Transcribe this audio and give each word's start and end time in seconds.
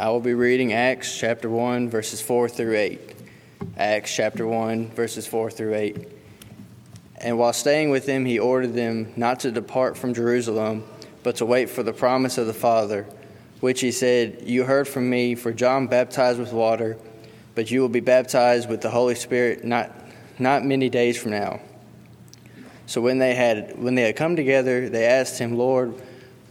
I 0.00 0.10
will 0.10 0.20
be 0.20 0.34
reading 0.34 0.72
Acts 0.72 1.18
chapter 1.18 1.50
1, 1.50 1.90
verses 1.90 2.20
4 2.20 2.48
through 2.48 2.76
8. 2.76 3.00
Acts 3.76 4.14
chapter 4.14 4.46
1, 4.46 4.90
verses 4.90 5.26
4 5.26 5.50
through 5.50 5.74
8. 5.74 6.08
And 7.16 7.36
while 7.36 7.52
staying 7.52 7.90
with 7.90 8.06
them, 8.06 8.24
he 8.24 8.38
ordered 8.38 8.74
them 8.74 9.12
not 9.16 9.40
to 9.40 9.50
depart 9.50 9.98
from 9.98 10.14
Jerusalem, 10.14 10.84
but 11.24 11.34
to 11.36 11.44
wait 11.44 11.68
for 11.68 11.82
the 11.82 11.92
promise 11.92 12.38
of 12.38 12.46
the 12.46 12.54
Father, 12.54 13.06
which 13.58 13.80
he 13.80 13.90
said, 13.90 14.44
You 14.44 14.62
heard 14.62 14.86
from 14.86 15.10
me, 15.10 15.34
for 15.34 15.52
John 15.52 15.88
baptized 15.88 16.38
with 16.38 16.52
water, 16.52 16.96
but 17.56 17.68
you 17.68 17.80
will 17.80 17.88
be 17.88 17.98
baptized 17.98 18.68
with 18.68 18.82
the 18.82 18.90
Holy 18.90 19.16
Spirit 19.16 19.64
not, 19.64 19.90
not 20.38 20.64
many 20.64 20.88
days 20.88 21.20
from 21.20 21.32
now. 21.32 21.60
So 22.86 23.00
when 23.00 23.18
they 23.18 23.34
had 23.34 23.82
when 23.82 23.96
they 23.96 24.02
had 24.02 24.14
come 24.14 24.36
together, 24.36 24.88
they 24.88 25.06
asked 25.06 25.40
him, 25.40 25.58
Lord, 25.58 26.00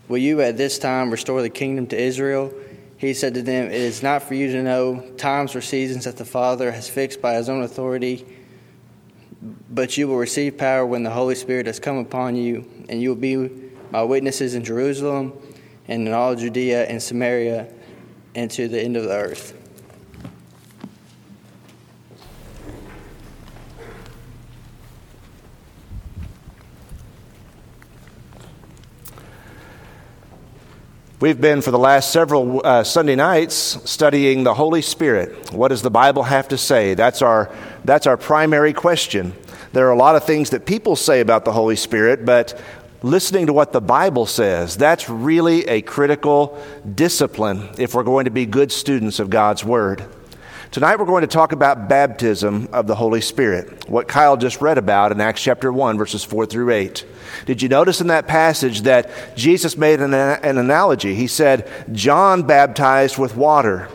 will 0.09 0.17
you 0.17 0.41
at 0.41 0.57
this 0.57 0.77
time 0.77 1.11
restore 1.11 1.41
the 1.41 1.49
kingdom 1.49 1.87
to 1.87 1.97
Israel? 1.97 2.53
He 2.97 3.13
said 3.13 3.35
to 3.35 3.41
them, 3.41 3.67
It 3.67 3.73
is 3.73 4.01
not 4.01 4.23
for 4.23 4.33
you 4.33 4.51
to 4.51 4.63
know 4.63 5.01
times 5.17 5.55
or 5.55 5.61
seasons 5.61 6.05
that 6.05 6.17
the 6.17 6.25
Father 6.25 6.71
has 6.71 6.89
fixed 6.89 7.21
by 7.21 7.35
his 7.35 7.47
own 7.47 7.61
authority, 7.61 8.25
but 9.69 9.97
you 9.97 10.07
will 10.07 10.17
receive 10.17 10.57
power 10.57 10.85
when 10.85 11.03
the 11.03 11.11
Holy 11.11 11.35
Spirit 11.35 11.67
has 11.67 11.79
come 11.79 11.97
upon 11.97 12.35
you, 12.35 12.67
and 12.89 13.01
you 13.01 13.09
will 13.09 13.15
be 13.15 13.49
my 13.91 14.01
witnesses 14.01 14.55
in 14.55 14.63
Jerusalem 14.63 15.33
and 15.87 16.07
in 16.07 16.13
all 16.13 16.35
Judea 16.35 16.85
and 16.85 17.01
Samaria 17.01 17.71
and 18.35 18.49
to 18.51 18.67
the 18.67 18.81
end 18.81 18.97
of 18.97 19.03
the 19.03 19.15
earth. 19.15 19.53
We've 31.19 31.41
been 31.41 31.63
for 31.63 31.71
the 31.71 31.79
last 31.79 32.11
several 32.11 32.61
uh, 32.63 32.83
Sunday 32.83 33.15
nights 33.15 33.55
studying 33.89 34.43
the 34.43 34.53
Holy 34.53 34.83
Spirit. 34.83 35.51
What 35.51 35.69
does 35.69 35.81
the 35.81 35.89
Bible 35.89 36.21
have 36.21 36.49
to 36.49 36.59
say? 36.59 36.93
That's 36.93 37.23
our, 37.23 37.51
that's 37.83 38.05
our 38.05 38.17
primary 38.17 38.71
question. 38.71 39.33
There 39.73 39.87
are 39.87 39.91
a 39.91 39.97
lot 39.97 40.15
of 40.15 40.25
things 40.25 40.51
that 40.51 40.67
people 40.67 40.95
say 40.95 41.19
about 41.19 41.43
the 41.43 41.51
Holy 41.51 41.75
Spirit, 41.75 42.23
but 42.23 42.61
listening 43.01 43.47
to 43.47 43.53
what 43.53 43.73
the 43.73 43.81
Bible 43.81 44.27
says, 44.27 44.77
that's 44.77 45.09
really 45.09 45.67
a 45.67 45.81
critical 45.81 46.63
discipline 46.93 47.67
if 47.79 47.95
we're 47.95 48.03
going 48.03 48.25
to 48.25 48.31
be 48.31 48.45
good 48.45 48.71
students 48.71 49.17
of 49.17 49.31
God's 49.31 49.65
Word. 49.65 50.05
Tonight 50.71 50.99
we're 50.99 51.05
going 51.05 51.21
to 51.21 51.27
talk 51.27 51.53
about 51.53 51.87
baptism 51.87 52.67
of 52.73 52.87
the 52.87 52.95
Holy 52.95 53.21
Spirit, 53.21 53.89
what 53.89 54.09
Kyle 54.09 54.35
just 54.35 54.59
read 54.59 54.77
about 54.77 55.13
in 55.13 55.21
Acts 55.21 55.41
chapter 55.41 55.71
1, 55.71 55.97
verses 55.97 56.25
4 56.25 56.45
through 56.45 56.71
8. 56.71 57.05
Did 57.45 57.61
you 57.61 57.69
notice 57.69 58.01
in 58.01 58.07
that 58.07 58.27
passage 58.27 58.81
that 58.81 59.09
Jesus 59.37 59.77
made 59.77 60.01
an, 60.01 60.13
an 60.13 60.57
analogy? 60.57 61.15
He 61.15 61.27
said, 61.27 61.71
John 61.93 62.43
baptized 62.43 63.17
with 63.17 63.37
water. 63.37 63.87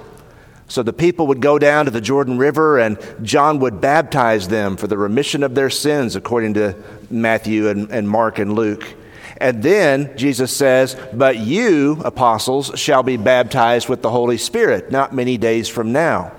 So 0.67 0.83
the 0.83 0.95
people 0.95 1.27
would 1.27 1.43
go 1.43 1.59
down 1.59 1.85
to 1.85 1.91
the 1.91 2.01
Jordan 2.01 2.39
River 2.39 2.79
and 2.79 2.99
John 3.23 3.59
would 3.61 3.83
baptize 3.83 4.49
them 4.49 4.79
for 4.79 4.87
the 4.87 4.97
remission 4.97 5.43
of 5.43 5.55
their 5.55 5.71
sins, 5.71 6.17
according 6.17 6.55
to 6.55 6.75
Matthew 7.11 7.69
and, 7.69 7.91
and 7.91 8.09
Mark 8.09 8.39
and 8.39 8.55
Luke. 8.55 8.95
And 9.37 9.63
then 9.63 10.17
Jesus 10.17 10.57
says, 10.57 10.97
But 11.13 11.37
you, 11.37 12.01
apostles, 12.03 12.73
shall 12.77 13.03
be 13.03 13.19
baptized 13.19 13.91
with 13.91 14.01
the 14.01 14.11
Holy 14.11 14.39
Spirit 14.39 14.91
not 14.91 15.15
many 15.15 15.37
days 15.37 15.69
from 15.69 15.93
now. 15.93 16.33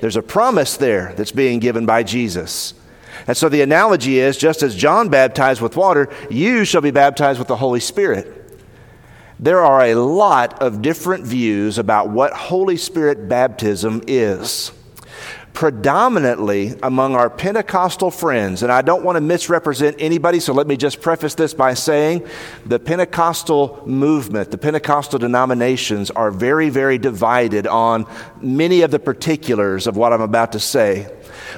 There's 0.00 0.16
a 0.16 0.22
promise 0.22 0.76
there 0.76 1.14
that's 1.16 1.32
being 1.32 1.58
given 1.58 1.86
by 1.86 2.02
Jesus. 2.02 2.74
And 3.26 3.36
so 3.36 3.48
the 3.48 3.62
analogy 3.62 4.18
is 4.18 4.36
just 4.36 4.62
as 4.62 4.74
John 4.74 5.08
baptized 5.08 5.60
with 5.60 5.76
water, 5.76 6.08
you 6.30 6.64
shall 6.64 6.82
be 6.82 6.90
baptized 6.90 7.38
with 7.38 7.48
the 7.48 7.56
Holy 7.56 7.80
Spirit. 7.80 8.32
There 9.38 9.60
are 9.60 9.84
a 9.84 9.94
lot 9.94 10.62
of 10.62 10.80
different 10.80 11.24
views 11.24 11.78
about 11.78 12.08
what 12.08 12.32
Holy 12.32 12.76
Spirit 12.76 13.28
baptism 13.28 14.02
is 14.06 14.70
predominantly 15.56 16.74
among 16.82 17.16
our 17.16 17.30
Pentecostal 17.30 18.10
friends. 18.10 18.62
And 18.62 18.70
I 18.70 18.82
don't 18.82 19.02
want 19.02 19.16
to 19.16 19.22
misrepresent 19.22 19.96
anybody, 19.98 20.38
so 20.38 20.52
let 20.52 20.66
me 20.66 20.76
just 20.76 21.00
preface 21.00 21.34
this 21.34 21.54
by 21.54 21.72
saying 21.72 22.26
the 22.66 22.78
Pentecostal 22.78 23.82
movement, 23.86 24.50
the 24.50 24.58
Pentecostal 24.58 25.18
denominations 25.18 26.10
are 26.10 26.30
very, 26.30 26.68
very 26.68 26.98
divided 26.98 27.66
on 27.66 28.06
many 28.38 28.82
of 28.82 28.90
the 28.90 28.98
particulars 28.98 29.86
of 29.86 29.96
what 29.96 30.12
I'm 30.12 30.20
about 30.20 30.52
to 30.52 30.60
say. 30.60 31.10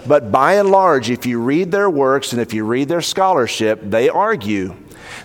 But 0.06 0.30
by 0.30 0.54
and 0.54 0.70
large, 0.70 1.10
if 1.10 1.26
you 1.26 1.42
read 1.42 1.72
their 1.72 1.90
works 1.90 2.32
and 2.32 2.40
if 2.40 2.54
you 2.54 2.64
read 2.64 2.88
their 2.88 3.02
scholarship, 3.02 3.80
they 3.82 4.08
argue 4.08 4.76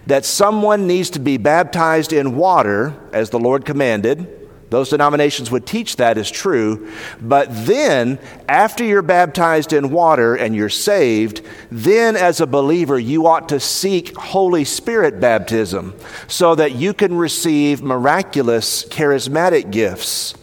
that 0.07 0.25
someone 0.25 0.87
needs 0.87 1.11
to 1.11 1.19
be 1.19 1.37
baptized 1.37 2.11
in 2.11 2.35
water, 2.35 2.99
as 3.13 3.29
the 3.29 3.39
Lord 3.39 3.65
commanded 3.65 4.42
those 4.73 4.89
denominations 4.89 5.51
would 5.51 5.67
teach 5.67 5.97
that 5.97 6.17
is 6.17 6.31
true. 6.31 6.89
But 7.21 7.47
then, 7.51 8.17
after 8.49 8.83
you're 8.83 9.03
baptized 9.03 9.71
in 9.71 9.91
water 9.91 10.33
and 10.35 10.55
you're 10.55 10.67
saved, 10.67 11.41
then 11.71 12.15
as 12.15 12.41
a 12.41 12.47
believer, 12.47 12.97
you 12.97 13.27
ought 13.27 13.49
to 13.49 13.59
seek 13.59 14.17
Holy 14.17 14.63
Spirit 14.63 15.19
baptism 15.19 15.93
so 16.27 16.55
that 16.55 16.73
you 16.73 16.93
can 16.93 17.15
receive 17.15 17.83
miraculous 17.83 18.83
charismatic 18.85 19.69
gifts. 19.69 20.33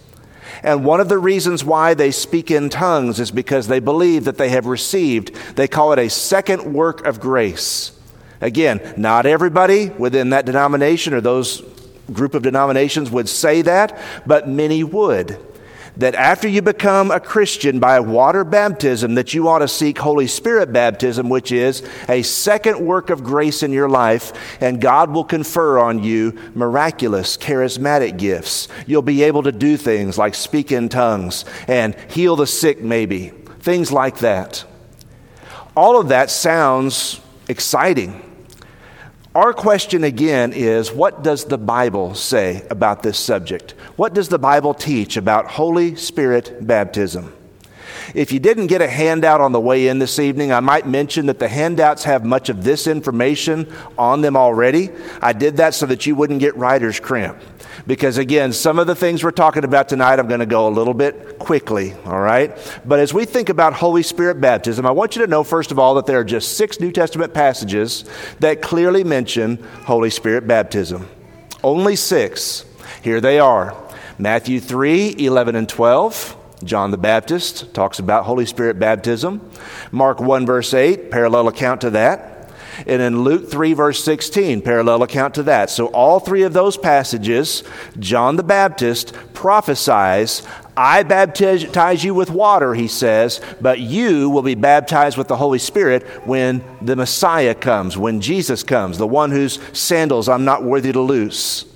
And 0.62 0.84
one 0.84 1.00
of 1.00 1.08
the 1.08 1.18
reasons 1.18 1.64
why 1.64 1.94
they 1.94 2.12
speak 2.12 2.52
in 2.52 2.68
tongues 2.68 3.18
is 3.18 3.32
because 3.32 3.66
they 3.66 3.80
believe 3.80 4.24
that 4.24 4.38
they 4.38 4.50
have 4.50 4.66
received, 4.66 5.34
they 5.56 5.66
call 5.66 5.92
it 5.92 5.98
a 5.98 6.08
second 6.08 6.72
work 6.72 7.04
of 7.04 7.18
grace. 7.18 7.98
Again, 8.40 8.94
not 8.96 9.26
everybody 9.26 9.88
within 9.88 10.30
that 10.30 10.46
denomination 10.46 11.14
or 11.14 11.20
those 11.20 11.62
group 12.12 12.34
of 12.34 12.42
denominations 12.42 13.10
would 13.10 13.28
say 13.28 13.62
that, 13.62 13.98
but 14.26 14.48
many 14.48 14.84
would. 14.84 15.38
That 15.96 16.14
after 16.14 16.48
you 16.48 16.62
become 16.62 17.10
a 17.10 17.20
Christian 17.20 17.80
by 17.80 18.00
water 18.00 18.44
baptism, 18.44 19.16
that 19.16 19.34
you 19.34 19.48
ought 19.48 19.58
to 19.58 19.68
seek 19.68 19.98
Holy 19.98 20.28
Spirit 20.28 20.72
baptism, 20.72 21.28
which 21.28 21.52
is 21.52 21.82
a 22.08 22.22
second 22.22 22.80
work 22.80 23.10
of 23.10 23.24
grace 23.24 23.62
in 23.62 23.72
your 23.72 23.88
life, 23.88 24.32
and 24.62 24.80
God 24.80 25.10
will 25.10 25.24
confer 25.24 25.78
on 25.78 26.02
you 26.02 26.38
miraculous, 26.54 27.36
charismatic 27.36 28.18
gifts. 28.18 28.68
You'll 28.86 29.02
be 29.02 29.24
able 29.24 29.42
to 29.42 29.52
do 29.52 29.76
things 29.76 30.16
like 30.16 30.34
speak 30.34 30.72
in 30.72 30.88
tongues 30.88 31.44
and 31.66 31.94
heal 32.08 32.36
the 32.36 32.46
sick, 32.46 32.80
maybe, 32.80 33.30
things 33.58 33.92
like 33.92 34.18
that. 34.20 34.64
All 35.76 36.00
of 36.00 36.08
that 36.08 36.30
sounds 36.30 37.20
exciting. 37.48 38.29
Our 39.32 39.52
question 39.52 40.02
again 40.02 40.52
is 40.52 40.90
what 40.90 41.22
does 41.22 41.44
the 41.44 41.56
Bible 41.56 42.16
say 42.16 42.66
about 42.68 43.04
this 43.04 43.16
subject? 43.16 43.72
What 43.94 44.12
does 44.12 44.28
the 44.28 44.40
Bible 44.40 44.74
teach 44.74 45.16
about 45.16 45.46
Holy 45.46 45.94
Spirit 45.94 46.66
baptism? 46.66 47.32
If 48.12 48.32
you 48.32 48.40
didn't 48.40 48.66
get 48.66 48.82
a 48.82 48.88
handout 48.88 49.40
on 49.40 49.52
the 49.52 49.60
way 49.60 49.86
in 49.86 50.00
this 50.00 50.18
evening, 50.18 50.50
I 50.50 50.58
might 50.58 50.88
mention 50.88 51.26
that 51.26 51.38
the 51.38 51.46
handouts 51.46 52.02
have 52.04 52.24
much 52.24 52.48
of 52.48 52.64
this 52.64 52.88
information 52.88 53.72
on 53.96 54.20
them 54.20 54.36
already. 54.36 54.90
I 55.22 55.32
did 55.32 55.58
that 55.58 55.74
so 55.74 55.86
that 55.86 56.06
you 56.06 56.16
wouldn't 56.16 56.40
get 56.40 56.56
writer's 56.56 56.98
cramp. 56.98 57.40
Because 57.86 58.18
again, 58.18 58.52
some 58.52 58.78
of 58.78 58.86
the 58.86 58.94
things 58.94 59.24
we're 59.24 59.30
talking 59.30 59.64
about 59.64 59.88
tonight, 59.88 60.18
I'm 60.18 60.28
going 60.28 60.40
to 60.40 60.46
go 60.46 60.68
a 60.68 60.70
little 60.70 60.94
bit 60.94 61.38
quickly, 61.38 61.94
all 62.04 62.20
right? 62.20 62.56
But 62.84 62.98
as 62.98 63.14
we 63.14 63.24
think 63.24 63.48
about 63.48 63.72
Holy 63.74 64.02
Spirit 64.02 64.40
baptism, 64.40 64.86
I 64.86 64.90
want 64.90 65.16
you 65.16 65.22
to 65.22 65.28
know, 65.28 65.44
first 65.44 65.70
of 65.70 65.78
all, 65.78 65.94
that 65.94 66.06
there 66.06 66.20
are 66.20 66.24
just 66.24 66.56
six 66.56 66.80
New 66.80 66.92
Testament 66.92 67.34
passages 67.34 68.04
that 68.40 68.62
clearly 68.62 69.04
mention 69.04 69.56
Holy 69.84 70.10
Spirit 70.10 70.46
baptism. 70.46 71.08
Only 71.62 71.96
six. 71.96 72.64
Here 73.02 73.20
they 73.20 73.38
are 73.38 73.76
Matthew 74.18 74.60
3 74.60 75.16
11 75.18 75.56
and 75.56 75.68
12. 75.68 76.36
John 76.62 76.90
the 76.90 76.98
Baptist 76.98 77.72
talks 77.72 77.98
about 77.98 78.24
Holy 78.24 78.44
Spirit 78.44 78.78
baptism. 78.78 79.50
Mark 79.92 80.20
1, 80.20 80.44
verse 80.44 80.74
8, 80.74 81.10
parallel 81.10 81.48
account 81.48 81.80
to 81.82 81.90
that. 81.90 82.39
And 82.86 83.02
in 83.02 83.22
Luke 83.22 83.50
3, 83.50 83.72
verse 83.72 84.02
16, 84.04 84.62
parallel 84.62 85.02
account 85.02 85.34
to 85.34 85.42
that. 85.44 85.70
So, 85.70 85.86
all 85.88 86.20
three 86.20 86.42
of 86.42 86.52
those 86.52 86.76
passages, 86.76 87.62
John 87.98 88.36
the 88.36 88.42
Baptist 88.42 89.14
prophesies, 89.34 90.46
I 90.76 91.02
baptize 91.02 92.02
you 92.02 92.14
with 92.14 92.30
water, 92.30 92.74
he 92.74 92.88
says, 92.88 93.40
but 93.60 93.80
you 93.80 94.30
will 94.30 94.42
be 94.42 94.54
baptized 94.54 95.18
with 95.18 95.28
the 95.28 95.36
Holy 95.36 95.58
Spirit 95.58 96.04
when 96.26 96.64
the 96.80 96.96
Messiah 96.96 97.54
comes, 97.54 97.98
when 97.98 98.20
Jesus 98.20 98.62
comes, 98.62 98.96
the 98.96 99.06
one 99.06 99.30
whose 99.30 99.58
sandals 99.78 100.28
I'm 100.28 100.44
not 100.44 100.64
worthy 100.64 100.92
to 100.92 101.00
loose. 101.00 101.66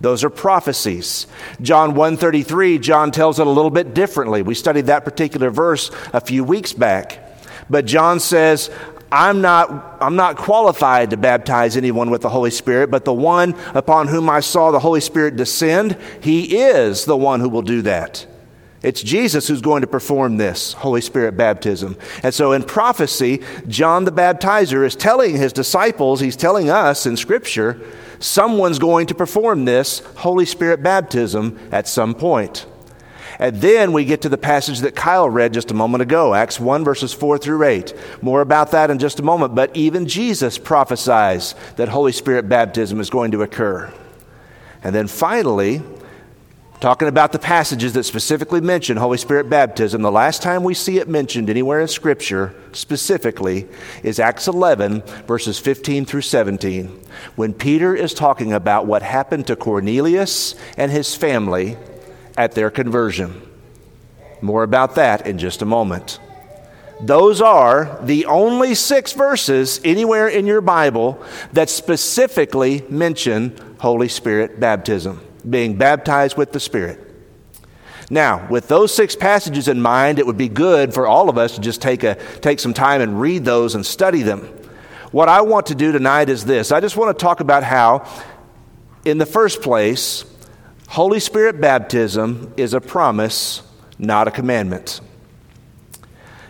Those 0.00 0.24
are 0.24 0.30
prophecies. 0.30 1.26
John 1.60 1.94
133, 1.94 2.78
John 2.78 3.10
tells 3.10 3.38
it 3.38 3.46
a 3.46 3.50
little 3.50 3.70
bit 3.70 3.94
differently. 3.94 4.42
We 4.42 4.54
studied 4.54 4.86
that 4.86 5.04
particular 5.04 5.50
verse 5.50 5.90
a 6.12 6.20
few 6.20 6.42
weeks 6.42 6.72
back. 6.72 7.26
But 7.68 7.84
John 7.84 8.18
says, 8.18 8.70
I'm 9.12 9.40
not, 9.40 9.98
I'm 10.00 10.16
not 10.16 10.36
qualified 10.36 11.10
to 11.10 11.16
baptize 11.16 11.76
anyone 11.76 12.10
with 12.10 12.22
the 12.22 12.28
Holy 12.28 12.50
Spirit, 12.50 12.90
but 12.90 13.04
the 13.04 13.12
one 13.12 13.54
upon 13.74 14.08
whom 14.08 14.30
I 14.30 14.40
saw 14.40 14.70
the 14.70 14.78
Holy 14.78 15.00
Spirit 15.00 15.36
descend, 15.36 15.96
he 16.20 16.58
is 16.58 17.04
the 17.04 17.16
one 17.16 17.40
who 17.40 17.48
will 17.48 17.62
do 17.62 17.82
that. 17.82 18.26
It's 18.82 19.02
Jesus 19.02 19.46
who's 19.46 19.60
going 19.60 19.82
to 19.82 19.86
perform 19.86 20.36
this 20.36 20.72
Holy 20.72 21.02
Spirit 21.02 21.36
baptism. 21.36 21.98
And 22.22 22.32
so 22.32 22.52
in 22.52 22.62
prophecy, 22.62 23.42
John 23.68 24.04
the 24.04 24.12
Baptizer 24.12 24.86
is 24.86 24.96
telling 24.96 25.36
his 25.36 25.52
disciples, 25.52 26.20
he's 26.20 26.36
telling 26.36 26.70
us 26.70 27.04
in 27.04 27.16
Scripture, 27.16 27.80
someone's 28.20 28.78
going 28.78 29.06
to 29.08 29.14
perform 29.14 29.66
this 29.66 29.98
Holy 30.16 30.46
Spirit 30.46 30.82
baptism 30.82 31.58
at 31.70 31.88
some 31.88 32.14
point. 32.14 32.64
And 33.40 33.56
then 33.56 33.92
we 33.94 34.04
get 34.04 34.20
to 34.22 34.28
the 34.28 34.36
passage 34.36 34.80
that 34.80 34.94
Kyle 34.94 35.28
read 35.28 35.54
just 35.54 35.70
a 35.70 35.74
moment 35.74 36.02
ago, 36.02 36.34
Acts 36.34 36.60
1, 36.60 36.84
verses 36.84 37.14
4 37.14 37.38
through 37.38 37.64
8. 37.64 37.94
More 38.20 38.42
about 38.42 38.72
that 38.72 38.90
in 38.90 38.98
just 38.98 39.18
a 39.18 39.22
moment. 39.22 39.54
But 39.54 39.74
even 39.74 40.06
Jesus 40.06 40.58
prophesies 40.58 41.54
that 41.76 41.88
Holy 41.88 42.12
Spirit 42.12 42.50
baptism 42.50 43.00
is 43.00 43.08
going 43.08 43.30
to 43.30 43.40
occur. 43.40 43.90
And 44.84 44.94
then 44.94 45.06
finally, 45.06 45.80
talking 46.80 47.08
about 47.08 47.32
the 47.32 47.38
passages 47.38 47.94
that 47.94 48.04
specifically 48.04 48.60
mention 48.60 48.98
Holy 48.98 49.16
Spirit 49.16 49.48
baptism, 49.48 50.02
the 50.02 50.12
last 50.12 50.42
time 50.42 50.62
we 50.62 50.74
see 50.74 50.98
it 50.98 51.08
mentioned 51.08 51.48
anywhere 51.48 51.80
in 51.80 51.88
Scripture 51.88 52.54
specifically 52.72 53.66
is 54.02 54.20
Acts 54.20 54.48
11, 54.48 55.00
verses 55.26 55.58
15 55.58 56.04
through 56.04 56.20
17, 56.20 56.88
when 57.36 57.54
Peter 57.54 57.94
is 57.96 58.12
talking 58.12 58.52
about 58.52 58.84
what 58.84 59.02
happened 59.02 59.46
to 59.46 59.56
Cornelius 59.56 60.54
and 60.76 60.92
his 60.92 61.14
family 61.14 61.78
at 62.40 62.52
their 62.52 62.70
conversion. 62.70 63.38
More 64.40 64.62
about 64.62 64.94
that 64.94 65.26
in 65.26 65.36
just 65.36 65.60
a 65.60 65.66
moment. 65.66 66.18
Those 67.02 67.42
are 67.42 67.98
the 68.02 68.24
only 68.24 68.74
six 68.74 69.12
verses 69.12 69.78
anywhere 69.84 70.26
in 70.26 70.46
your 70.46 70.62
Bible 70.62 71.22
that 71.52 71.68
specifically 71.68 72.82
mention 72.88 73.58
Holy 73.78 74.08
Spirit 74.08 74.58
baptism, 74.58 75.20
being 75.48 75.76
baptized 75.76 76.38
with 76.38 76.52
the 76.52 76.60
Spirit. 76.60 76.98
Now, 78.08 78.48
with 78.48 78.68
those 78.68 78.94
six 78.94 79.14
passages 79.14 79.68
in 79.68 79.82
mind, 79.82 80.18
it 80.18 80.26
would 80.26 80.38
be 80.38 80.48
good 80.48 80.94
for 80.94 81.06
all 81.06 81.28
of 81.28 81.36
us 81.36 81.56
to 81.56 81.60
just 81.60 81.82
take, 81.82 82.04
a, 82.04 82.14
take 82.40 82.58
some 82.58 82.72
time 82.72 83.02
and 83.02 83.20
read 83.20 83.44
those 83.44 83.74
and 83.74 83.84
study 83.84 84.22
them. 84.22 84.40
What 85.12 85.28
I 85.28 85.42
want 85.42 85.66
to 85.66 85.74
do 85.74 85.92
tonight 85.92 86.30
is 86.30 86.46
this 86.46 86.72
I 86.72 86.80
just 86.80 86.96
want 86.96 87.16
to 87.16 87.22
talk 87.22 87.40
about 87.40 87.64
how, 87.64 88.08
in 89.04 89.18
the 89.18 89.26
first 89.26 89.60
place, 89.60 90.24
Holy 90.90 91.20
Spirit 91.20 91.60
baptism 91.60 92.52
is 92.56 92.74
a 92.74 92.80
promise, 92.80 93.62
not 93.96 94.26
a 94.26 94.30
commandment. 94.32 95.00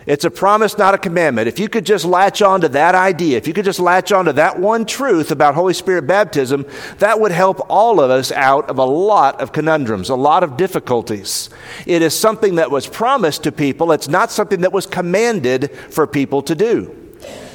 It's 0.07 0.25
a 0.25 0.31
promise, 0.31 0.79
not 0.79 0.95
a 0.95 0.97
commandment. 0.97 1.47
If 1.47 1.59
you 1.59 1.69
could 1.69 1.85
just 1.85 2.05
latch 2.05 2.41
on 2.41 2.61
to 2.61 2.69
that 2.69 2.95
idea, 2.95 3.37
if 3.37 3.45
you 3.45 3.53
could 3.53 3.65
just 3.65 3.79
latch 3.79 4.11
on 4.11 4.25
to 4.25 4.33
that 4.33 4.59
one 4.59 4.87
truth 4.87 5.29
about 5.29 5.53
Holy 5.53 5.75
Spirit 5.75 6.07
baptism, 6.07 6.65
that 6.97 7.19
would 7.19 7.31
help 7.31 7.63
all 7.69 8.01
of 8.01 8.09
us 8.09 8.31
out 8.31 8.67
of 8.67 8.79
a 8.79 8.83
lot 8.83 9.39
of 9.39 9.51
conundrums, 9.51 10.09
a 10.09 10.15
lot 10.15 10.41
of 10.41 10.57
difficulties. 10.57 11.51
It 11.85 12.01
is 12.01 12.17
something 12.17 12.55
that 12.55 12.71
was 12.71 12.87
promised 12.87 13.43
to 13.43 13.51
people, 13.51 13.91
it's 13.91 14.07
not 14.07 14.31
something 14.31 14.61
that 14.61 14.73
was 14.73 14.87
commanded 14.87 15.69
for 15.91 16.07
people 16.07 16.41
to 16.41 16.55
do. 16.55 16.97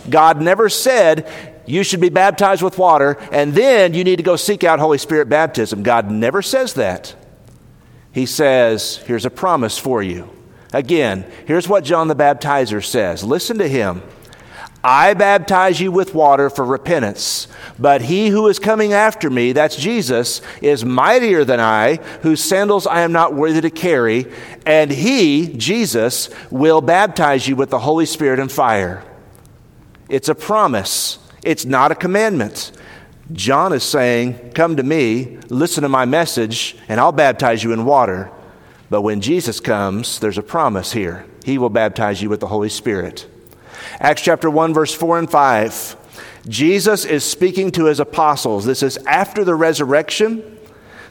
God 0.09 0.41
never 0.41 0.69
said, 0.69 1.56
you 1.66 1.82
should 1.82 2.00
be 2.00 2.08
baptized 2.08 2.62
with 2.62 2.78
water, 2.78 3.18
and 3.32 3.54
then 3.54 3.94
you 3.94 4.04
need 4.04 4.16
to 4.16 4.22
go 4.22 4.36
seek 4.36 4.64
out 4.64 4.78
Holy 4.78 4.98
Spirit 4.98 5.28
baptism. 5.28 5.82
God 5.82 6.10
never 6.10 6.42
says 6.42 6.74
that. 6.74 7.14
He 8.12 8.24
says, 8.26 8.98
Here's 9.06 9.26
a 9.26 9.30
promise 9.30 9.78
for 9.78 10.02
you. 10.02 10.30
Again, 10.72 11.24
here's 11.46 11.68
what 11.68 11.84
John 11.84 12.08
the 12.08 12.16
Baptizer 12.16 12.84
says 12.84 13.24
listen 13.24 13.58
to 13.58 13.68
him. 13.68 14.02
I 14.84 15.14
baptize 15.14 15.80
you 15.80 15.90
with 15.90 16.14
water 16.14 16.48
for 16.48 16.64
repentance, 16.64 17.48
but 17.76 18.02
he 18.02 18.28
who 18.28 18.46
is 18.46 18.60
coming 18.60 18.92
after 18.92 19.28
me, 19.28 19.50
that's 19.50 19.74
Jesus, 19.74 20.40
is 20.62 20.84
mightier 20.84 21.44
than 21.44 21.58
I, 21.58 21.96
whose 22.22 22.44
sandals 22.44 22.86
I 22.86 23.00
am 23.00 23.10
not 23.10 23.34
worthy 23.34 23.60
to 23.62 23.70
carry, 23.70 24.26
and 24.64 24.92
he, 24.92 25.52
Jesus, 25.56 26.30
will 26.52 26.80
baptize 26.80 27.48
you 27.48 27.56
with 27.56 27.70
the 27.70 27.80
Holy 27.80 28.06
Spirit 28.06 28.38
and 28.38 28.52
fire. 28.52 29.02
It's 30.08 30.28
a 30.28 30.36
promise. 30.36 31.18
It's 31.46 31.64
not 31.64 31.93
a 31.93 31.94
commandment. 31.94 32.72
John 33.32 33.72
is 33.72 33.84
saying, 33.84 34.50
Come 34.50 34.76
to 34.76 34.82
me, 34.82 35.38
listen 35.48 35.84
to 35.84 35.88
my 35.88 36.04
message, 36.04 36.76
and 36.88 36.98
I'll 36.98 37.12
baptize 37.12 37.62
you 37.62 37.72
in 37.72 37.84
water. 37.84 38.32
But 38.90 39.02
when 39.02 39.20
Jesus 39.20 39.60
comes, 39.60 40.19
there's 40.19 40.38
a 40.38 40.43
promise 40.43 40.90
here. 40.90 41.25
He 41.44 41.56
will 41.56 41.70
baptize 41.70 42.20
you 42.20 42.28
with 42.28 42.40
the 42.40 42.48
Holy 42.48 42.69
Spirit. 42.69 43.28
Acts 44.00 44.22
chapter 44.22 44.50
1, 44.50 44.75
verse 44.75 44.93
4 44.93 45.20
and 45.20 45.31
5. 45.31 45.96
Jesus 46.48 47.04
is 47.04 47.22
speaking 47.22 47.70
to 47.72 47.84
his 47.84 48.00
apostles. 48.00 48.64
This 48.64 48.82
is 48.82 48.96
after 49.06 49.44
the 49.44 49.54
resurrection. 49.54 50.56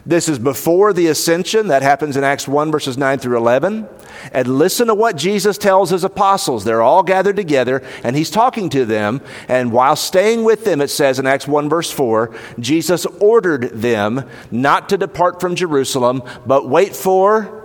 This 0.06 0.28
is 0.28 0.38
before 0.38 0.92
the 0.92 1.08
ascension. 1.08 1.66
That 1.68 1.82
happens 1.82 2.16
in 2.16 2.22
Acts 2.22 2.46
1, 2.46 2.70
verses 2.70 2.96
9 2.96 3.18
through 3.18 3.36
11. 3.38 3.88
And 4.32 4.46
listen 4.46 4.86
to 4.86 4.94
what 4.94 5.16
Jesus 5.16 5.58
tells 5.58 5.90
his 5.90 6.04
apostles. 6.04 6.62
They're 6.62 6.80
all 6.80 7.02
gathered 7.02 7.34
together, 7.34 7.82
and 8.04 8.14
he's 8.14 8.30
talking 8.30 8.68
to 8.70 8.84
them. 8.84 9.20
And 9.48 9.72
while 9.72 9.96
staying 9.96 10.44
with 10.44 10.64
them, 10.64 10.80
it 10.80 10.88
says 10.88 11.18
in 11.18 11.26
Acts 11.26 11.48
1, 11.48 11.68
verse 11.68 11.90
4, 11.90 12.32
Jesus 12.60 13.04
ordered 13.20 13.70
them 13.70 14.28
not 14.52 14.88
to 14.90 14.96
depart 14.96 15.40
from 15.40 15.56
Jerusalem, 15.56 16.22
but 16.46 16.68
wait 16.68 16.94
for, 16.94 17.64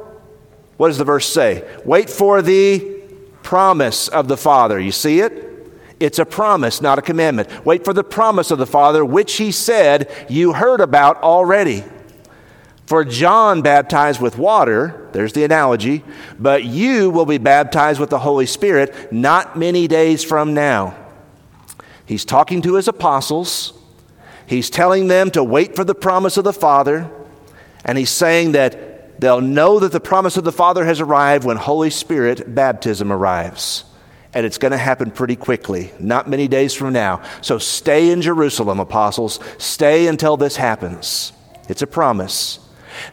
what 0.77 0.87
does 0.87 0.97
the 0.97 1.03
verse 1.03 1.27
say? 1.27 1.63
Wait 1.85 2.09
for 2.09 2.41
the 2.41 3.03
promise 3.43 4.07
of 4.07 4.27
the 4.27 4.37
Father. 4.37 4.79
You 4.79 4.91
see 4.91 5.19
it? 5.19 5.49
It's 5.99 6.17
a 6.17 6.25
promise, 6.25 6.81
not 6.81 6.97
a 6.97 7.03
commandment. 7.03 7.63
Wait 7.63 7.85
for 7.85 7.93
the 7.93 8.03
promise 8.03 8.49
of 8.49 8.57
the 8.57 8.65
Father, 8.65 9.05
which 9.05 9.33
he 9.33 9.51
said 9.51 10.09
you 10.27 10.53
heard 10.53 10.81
about 10.81 11.21
already. 11.21 11.83
For 12.91 13.05
John 13.05 13.61
baptized 13.61 14.19
with 14.19 14.37
water, 14.37 15.07
there's 15.13 15.31
the 15.31 15.45
analogy, 15.45 16.03
but 16.37 16.65
you 16.65 17.09
will 17.09 17.25
be 17.25 17.37
baptized 17.37 18.01
with 18.01 18.09
the 18.09 18.19
Holy 18.19 18.45
Spirit 18.45 19.13
not 19.13 19.57
many 19.57 19.87
days 19.87 20.25
from 20.25 20.53
now. 20.53 20.97
He's 22.05 22.25
talking 22.25 22.61
to 22.63 22.75
his 22.75 22.89
apostles. 22.89 23.71
He's 24.45 24.69
telling 24.69 25.07
them 25.07 25.31
to 25.31 25.41
wait 25.41 25.73
for 25.73 25.85
the 25.85 25.95
promise 25.95 26.35
of 26.35 26.43
the 26.43 26.51
Father. 26.51 27.09
And 27.85 27.97
he's 27.97 28.09
saying 28.09 28.51
that 28.51 29.21
they'll 29.21 29.39
know 29.39 29.79
that 29.79 29.93
the 29.93 30.01
promise 30.01 30.35
of 30.35 30.43
the 30.43 30.51
Father 30.51 30.83
has 30.83 30.99
arrived 30.99 31.45
when 31.45 31.55
Holy 31.55 31.91
Spirit 31.91 32.53
baptism 32.53 33.09
arrives. 33.09 33.85
And 34.33 34.45
it's 34.45 34.57
going 34.57 34.73
to 34.73 34.77
happen 34.77 35.11
pretty 35.11 35.37
quickly, 35.37 35.93
not 35.97 36.29
many 36.29 36.49
days 36.49 36.73
from 36.73 36.91
now. 36.91 37.23
So 37.39 37.57
stay 37.57 38.11
in 38.11 38.21
Jerusalem, 38.21 38.81
apostles. 38.81 39.39
Stay 39.59 40.07
until 40.07 40.35
this 40.35 40.57
happens. 40.57 41.31
It's 41.69 41.81
a 41.81 41.87
promise. 41.87 42.59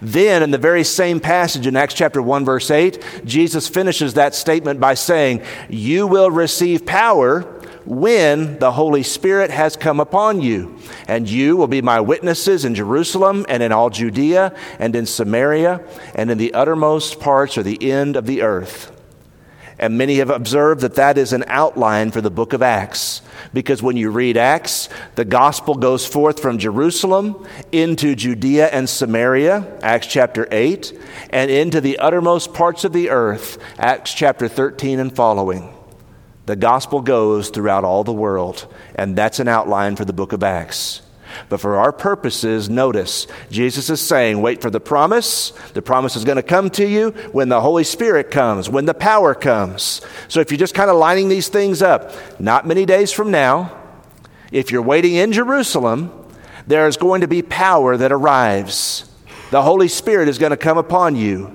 Then, 0.01 0.43
in 0.43 0.51
the 0.51 0.59
very 0.59 0.85
same 0.85 1.21
passage 1.21 1.67
in 1.67 1.77
Acts 1.77 1.95
chapter 1.95 2.23
1, 2.23 2.45
verse 2.45 2.71
8, 2.71 3.23
Jesus 3.25 3.69
finishes 3.69 4.15
that 4.15 4.35
statement 4.35 4.81
by 4.81 4.95
saying, 4.95 5.43
You 5.69 6.07
will 6.07 6.31
receive 6.31 6.87
power 6.87 7.43
when 7.85 8.59
the 8.59 8.73
Holy 8.73 9.03
Spirit 9.03 9.51
has 9.51 9.77
come 9.77 9.99
upon 9.99 10.43
you, 10.43 10.79
and 11.07 11.29
you 11.29 11.57
will 11.57 11.67
be 11.67 11.81
my 11.81 12.01
witnesses 12.01 12.65
in 12.65 12.75
Jerusalem 12.75 13.47
and 13.49 13.63
in 13.63 13.73
all 13.73 13.89
Judea 13.89 14.55
and 14.79 14.95
in 14.95 15.07
Samaria 15.07 15.81
and 16.15 16.31
in 16.31 16.37
the 16.37 16.53
uttermost 16.53 17.19
parts 17.19 17.57
or 17.57 17.63
the 17.63 17.91
end 17.91 18.17
of 18.17 18.27
the 18.27 18.43
earth. 18.43 18.98
And 19.79 19.97
many 19.97 20.17
have 20.17 20.31
observed 20.31 20.81
that 20.81 20.97
that 20.97 21.17
is 21.17 21.33
an 21.33 21.45
outline 21.47 22.11
for 22.11 22.21
the 22.21 22.31
book 22.31 22.53
of 22.53 22.63
Acts. 22.63 23.23
Because 23.55 23.83
when 23.83 23.97
you 23.97 24.11
read 24.11 24.37
Acts, 24.37 24.89
the 25.15 25.25
gospel 25.25 25.75
goes 25.75 26.07
forth 26.07 26.41
from 26.41 26.59
Jerusalem 26.59 27.47
into 27.71 28.17
Judea 28.17 28.69
and 28.69 28.89
Samaria, 28.89 29.79
Acts 29.81 30.09
chapter 30.09 30.49
8, 30.51 30.93
and 31.31 31.51
into 31.51 31.81
the 31.81 31.99
uttermost 31.99 32.53
parts 32.55 32.85
of 32.85 32.93
the 32.93 33.11
earth, 33.11 33.59
Acts 33.79 34.13
chapter 34.13 34.49
13 34.49 34.99
and 34.99 35.15
following. 35.15 35.73
The 36.47 36.57
gospel 36.57 37.01
goes 37.01 37.51
throughout 37.51 37.85
all 37.85 38.05
the 38.05 38.13
world, 38.13 38.67
and 38.95 39.15
that's 39.15 39.39
an 39.39 39.49
outline 39.49 39.97
for 39.97 40.05
the 40.05 40.13
book 40.13 40.33
of 40.33 40.43
Acts. 40.43 41.03
But 41.49 41.61
for 41.61 41.77
our 41.77 41.93
purposes, 41.93 42.69
notice, 42.69 43.27
Jesus 43.51 43.91
is 43.91 44.01
saying, 44.01 44.41
wait 44.41 44.61
for 44.61 44.71
the 44.71 44.81
promise. 44.81 45.51
The 45.75 45.83
promise 45.83 46.17
is 46.17 46.25
going 46.25 46.37
to 46.37 46.43
come 46.43 46.71
to 46.71 46.87
you 46.87 47.11
when 47.33 47.49
the 47.49 47.61
Holy 47.61 47.85
Spirit 47.85 48.31
comes, 48.31 48.69
when 48.69 48.85
the 48.85 48.95
power 48.95 49.35
comes. 49.35 50.01
So 50.29 50.41
if 50.41 50.51
you're 50.51 50.59
just 50.59 50.75
kind 50.75 50.91
of 50.91 50.97
lining 50.97 51.29
these 51.29 51.49
things 51.49 51.83
up, 51.83 52.13
not 52.41 52.67
many 52.67 52.85
days 52.85 53.13
from 53.13 53.31
now, 53.31 53.77
if 54.53 54.71
you're 54.71 54.83
waiting 54.83 55.15
in 55.15 55.33
Jerusalem, 55.33 56.13
there 56.67 56.87
is 56.87 56.97
going 56.97 57.23
to 57.23 57.29
be 57.29 57.43
power 57.43 57.97
that 57.97 58.13
arrives. 58.13 59.11
The 59.51 59.63
Holy 59.63 59.89
Spirit 59.89 60.29
is 60.29 60.39
going 60.39 60.51
to 60.51 60.57
come 60.57 60.79
upon 60.79 61.17
you. 61.17 61.55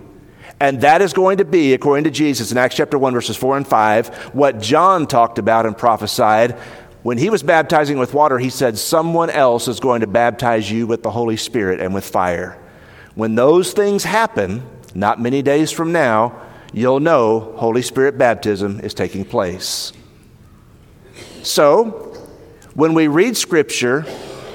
And 0.60 0.82
that 0.82 1.02
is 1.02 1.14
going 1.14 1.38
to 1.38 1.46
be, 1.46 1.74
according 1.74 2.06
to 2.06 2.12
Jesus 2.12 2.52
in 2.52 2.58
Acts 2.58 2.76
chapter 2.76 2.98
1, 2.98 3.14
verses 3.14 3.36
4 3.36 3.58
and 3.58 3.68
5, 3.68 4.08
what 4.34 4.62
John 4.62 5.08
talked 5.08 5.38
about 5.38 5.66
and 5.66 5.78
prophesied 5.78 6.58
when 7.04 7.18
he 7.18 7.30
was 7.30 7.44
baptizing 7.44 8.00
with 8.00 8.14
water, 8.14 8.40
he 8.40 8.50
said, 8.50 8.78
Someone 8.78 9.30
else 9.30 9.68
is 9.68 9.80
going 9.80 10.02
to 10.02 10.08
baptize 10.08 10.72
you 10.72 10.88
with 10.88 11.04
the 11.04 11.12
Holy 11.12 11.38
Spirit 11.38 11.82
and 11.82 11.94
with 11.94 12.06
fire. 12.06 12.58
When 13.14 13.36
those 13.36 13.74
things 13.74 14.06
happen, 14.06 14.64
not 14.96 15.22
many 15.22 15.42
days 15.42 15.70
from 15.70 15.92
now, 15.92 16.42
you'll 16.72 17.02
know 17.02 17.54
Holy 17.58 17.82
Spirit 17.82 18.18
baptism 18.18 18.80
is 18.80 18.94
taking 18.94 19.26
place. 19.26 19.92
So, 21.44 22.18
when 22.74 22.94
we 22.94 23.08
read 23.08 23.36
Scripture, 23.36 24.06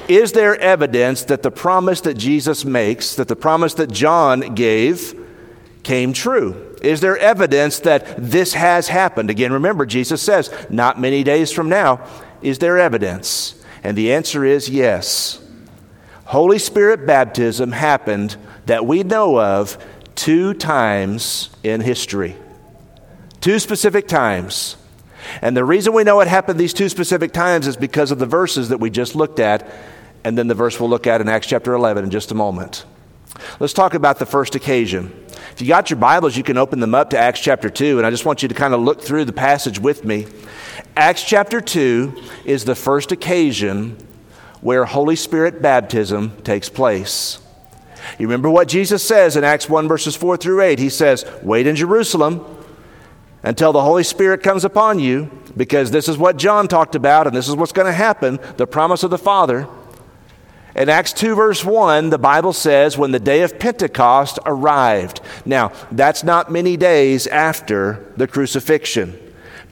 is 0.09 0.33
there 0.33 0.57
evidence 0.57 1.25
that 1.25 1.43
the 1.43 1.51
promise 1.51 2.01
that 2.01 2.15
Jesus 2.15 2.65
makes, 2.65 3.15
that 3.17 3.29
the 3.29 3.37
promise 3.37 3.75
that 3.75 3.93
John 3.93 4.55
gave, 4.55 5.15
came 5.83 6.15
true? 6.15 6.68
Is 6.83 7.01
there 7.01 7.19
evidence 7.19 7.81
that 7.81 8.15
this 8.17 8.55
has 8.55 8.89
happened? 8.89 9.31
Again, 9.31 9.53
remember, 9.53 9.85
Jesus 9.87 10.23
says, 10.23 10.53
not 10.71 11.01
many 11.01 11.25
days 11.25 11.53
from 11.53 11.69
now. 11.69 12.07
Is 12.43 12.59
there 12.59 12.79
evidence? 12.79 13.63
And 13.83 13.97
the 13.97 14.13
answer 14.13 14.45
is 14.45 14.69
yes. 14.69 15.41
Holy 16.27 16.59
Spirit 16.59 17.07
baptism 17.07 17.73
happened 17.73 18.37
that 18.67 18.87
we 18.87 19.03
know 19.03 19.41
of 19.41 19.83
two 20.15 20.53
times 20.55 21.51
in 21.63 21.81
history. 21.81 22.37
Two 23.41 23.59
specific 23.59 24.07
times. 24.09 24.77
And 25.43 25.57
the 25.57 25.65
reason 25.65 25.93
we 25.93 26.05
know 26.05 26.21
it 26.21 26.29
happened 26.29 26.59
these 26.59 26.75
two 26.75 26.89
specific 26.89 27.33
times 27.33 27.67
is 27.67 27.77
because 27.77 28.11
of 28.11 28.19
the 28.19 28.27
verses 28.27 28.69
that 28.69 28.79
we 28.79 28.91
just 28.91 29.15
looked 29.15 29.41
at, 29.41 29.69
and 30.25 30.37
then 30.37 30.49
the 30.49 30.55
verse 30.55 30.79
we'll 30.79 30.91
look 30.91 31.07
at 31.07 31.21
in 31.21 31.29
Acts 31.29 31.47
chapter 31.47 31.73
11 31.73 32.05
in 32.05 32.11
just 32.11 32.31
a 32.31 32.35
moment. 32.35 32.85
Let's 33.61 33.73
talk 33.73 33.95
about 33.95 34.19
the 34.19 34.27
first 34.27 34.55
occasion. 34.55 35.13
If 35.59 35.63
you 35.63 35.67
got 35.67 35.91
your 35.91 35.99
Bibles, 35.99 36.37
you 36.37 36.45
can 36.45 36.57
open 36.57 36.79
them 36.79 36.95
up 36.95 37.11
to 37.11 37.19
Acts 37.19 37.41
chapter 37.41 37.69
2, 37.69 37.99
and 37.99 38.07
I 38.07 38.11
just 38.11 38.25
want 38.25 38.43
you 38.43 38.49
to 38.49 38.55
kind 38.55 38.75
of 38.75 38.81
look 38.81 39.01
through 39.01 39.25
the 39.25 39.33
passage 39.33 39.81
with 39.81 40.05
me. 40.05 40.29
Acts 40.97 41.25
chapter 41.25 41.61
2 41.61 42.17
is 42.45 42.65
the 42.65 42.77
first 42.77 43.11
occasion 43.11 43.99
where 44.61 44.85
Holy 44.85 45.17
Spirit 45.17 45.61
baptism 45.61 46.41
takes 46.43 46.69
place. 46.69 47.41
You 48.21 48.29
remember 48.29 48.49
what 48.49 48.69
Jesus 48.69 49.03
says 49.03 49.35
in 49.35 49.43
Acts 49.43 49.69
1, 49.69 49.89
verses 49.89 50.15
4 50.15 50.37
through 50.37 50.61
8. 50.61 50.79
He 50.79 50.91
says, 50.91 51.25
Wait 51.43 51.67
in 51.67 51.75
Jerusalem 51.75 52.47
until 53.43 53.73
the 53.73 53.83
Holy 53.83 54.05
Spirit 54.05 54.45
comes 54.45 54.65
upon 54.65 55.01
you, 55.01 55.29
because 55.57 55.91
this 55.91 56.09
is 56.09 56.17
what 56.17 56.37
John 56.37 56.69
talked 56.69 56.95
about, 56.95 57.27
and 57.27 57.35
this 57.35 57.49
is 57.49 57.57
what's 57.57 57.73
going 57.73 57.87
to 57.87 57.93
happen 57.93 58.39
the 58.59 58.67
promise 58.69 59.03
of 59.03 59.11
the 59.11 59.19
Father. 59.19 59.67
In 60.79 60.89
Acts 60.89 61.13
2, 61.15 61.35
verse 61.35 61.65
1, 61.65 62.11
the 62.11 62.19
Bible 62.19 62.53
says, 62.53 62.97
when 62.97 63.11
the 63.11 63.19
day 63.19 63.43
of 63.43 63.59
Pentecost 63.59 64.39
arrived. 64.47 65.21
Now, 65.45 65.73
that's 65.91 66.23
not 66.23 66.53
many 66.53 66.77
days 66.77 67.27
after 67.27 68.13
the 68.17 68.29
crucifixion. 68.29 69.19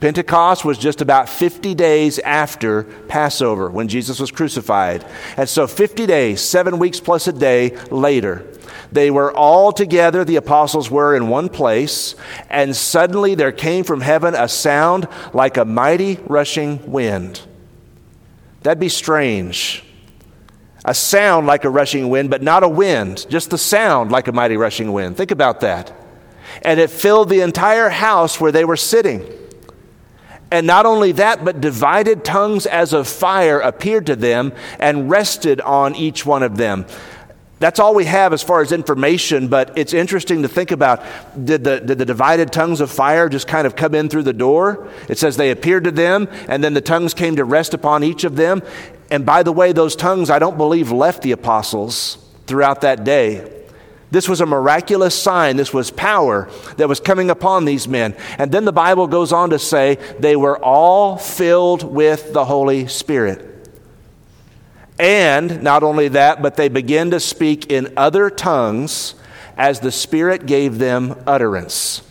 Pentecost 0.00 0.64
was 0.64 0.78
just 0.78 1.00
about 1.00 1.28
50 1.28 1.76
days 1.76 2.18
after 2.18 2.82
Passover 3.06 3.70
when 3.70 3.86
Jesus 3.86 4.18
was 4.18 4.32
crucified. 4.32 5.06
And 5.36 5.48
so, 5.48 5.68
50 5.68 6.06
days, 6.06 6.40
seven 6.40 6.80
weeks 6.80 6.98
plus 6.98 7.28
a 7.28 7.32
day 7.32 7.76
later, 7.92 8.44
they 8.90 9.12
were 9.12 9.32
all 9.32 9.70
together, 9.70 10.25
the 10.25 10.34
apostles 10.34 10.90
were 10.90 11.14
in 11.14 11.28
one 11.28 11.48
place, 11.48 12.16
and 12.50 12.75
suddenly 12.75 13.36
there 13.36 13.52
came 13.52 13.84
from 13.84 14.00
heaven 14.00 14.34
a 14.34 14.48
sound 14.48 15.06
like 15.32 15.56
a 15.56 15.64
mighty 15.64 16.18
rushing 16.26 16.90
wind. 16.90 17.42
That'd 18.64 18.80
be 18.80 18.88
strange. 18.88 19.84
A 20.86 20.94
sound 20.94 21.46
like 21.46 21.64
a 21.64 21.70
rushing 21.70 22.08
wind, 22.08 22.30
but 22.30 22.42
not 22.42 22.62
a 22.62 22.68
wind, 22.68 23.26
just 23.28 23.50
the 23.50 23.58
sound 23.58 24.12
like 24.12 24.28
a 24.28 24.32
mighty 24.32 24.56
rushing 24.56 24.92
wind. 24.92 25.16
Think 25.16 25.32
about 25.32 25.60
that. 25.60 25.92
And 26.62 26.80
it 26.80 26.90
filled 26.90 27.28
the 27.28 27.40
entire 27.40 27.88
house 27.88 28.40
where 28.40 28.52
they 28.52 28.64
were 28.64 28.76
sitting. 28.76 29.26
And 30.50 30.64
not 30.64 30.86
only 30.86 31.12
that, 31.12 31.44
but 31.44 31.60
divided 31.60 32.24
tongues 32.24 32.66
as 32.66 32.92
of 32.92 33.08
fire 33.08 33.58
appeared 33.58 34.06
to 34.06 34.16
them 34.16 34.52
and 34.78 35.10
rested 35.10 35.60
on 35.60 35.96
each 35.96 36.24
one 36.24 36.44
of 36.44 36.56
them. 36.56 36.86
That's 37.58 37.80
all 37.80 37.94
we 37.94 38.04
have 38.04 38.34
as 38.34 38.42
far 38.42 38.60
as 38.60 38.70
information, 38.70 39.48
but 39.48 39.78
it's 39.78 39.94
interesting 39.94 40.42
to 40.42 40.48
think 40.48 40.70
about. 40.70 41.02
Did 41.42 41.64
the, 41.64 41.80
did 41.80 41.98
the 41.98 42.04
divided 42.04 42.52
tongues 42.52 42.82
of 42.82 42.90
fire 42.90 43.30
just 43.30 43.48
kind 43.48 43.66
of 43.66 43.74
come 43.74 43.94
in 43.94 44.10
through 44.10 44.24
the 44.24 44.34
door? 44.34 44.88
It 45.08 45.16
says 45.16 45.36
they 45.38 45.50
appeared 45.50 45.84
to 45.84 45.90
them, 45.90 46.28
and 46.48 46.62
then 46.62 46.74
the 46.74 46.82
tongues 46.82 47.14
came 47.14 47.36
to 47.36 47.44
rest 47.44 47.72
upon 47.72 48.04
each 48.04 48.24
of 48.24 48.36
them. 48.36 48.62
And 49.10 49.25
by 49.25 49.42
the 49.42 49.52
way, 49.52 49.72
those 49.72 49.96
tongues, 49.96 50.30
I 50.30 50.38
don't 50.38 50.56
believe, 50.56 50.90
left 50.90 51.22
the 51.22 51.32
apostles 51.32 52.18
throughout 52.46 52.80
that 52.80 53.04
day. 53.04 53.52
This 54.10 54.28
was 54.28 54.40
a 54.40 54.46
miraculous 54.46 55.20
sign. 55.20 55.56
This 55.56 55.75
was 55.75 55.90
power 55.90 56.48
that 56.76 56.88
was 56.88 57.00
coming 57.00 57.28
upon 57.30 57.64
these 57.64 57.88
men. 57.88 58.16
And 58.38 58.52
then 58.52 58.64
the 58.64 58.72
Bible 58.72 59.06
goes 59.08 59.32
on 59.32 59.50
to 59.50 59.58
say 59.58 59.96
they 60.18 60.36
were 60.36 60.62
all 60.62 61.16
filled 61.16 61.82
with 61.82 62.32
the 62.32 62.44
Holy 62.44 62.86
Spirit. 62.86 63.52
And 64.98 65.62
not 65.62 65.82
only 65.82 66.08
that, 66.08 66.40
but 66.40 66.56
they 66.56 66.68
began 66.68 67.10
to 67.10 67.20
speak 67.20 67.70
in 67.70 67.92
other 67.96 68.30
tongues 68.30 69.14
as 69.56 69.80
the 69.80 69.92
Spirit 69.92 70.46
gave 70.46 70.78
them 70.78 71.22
utterance. 71.26 72.02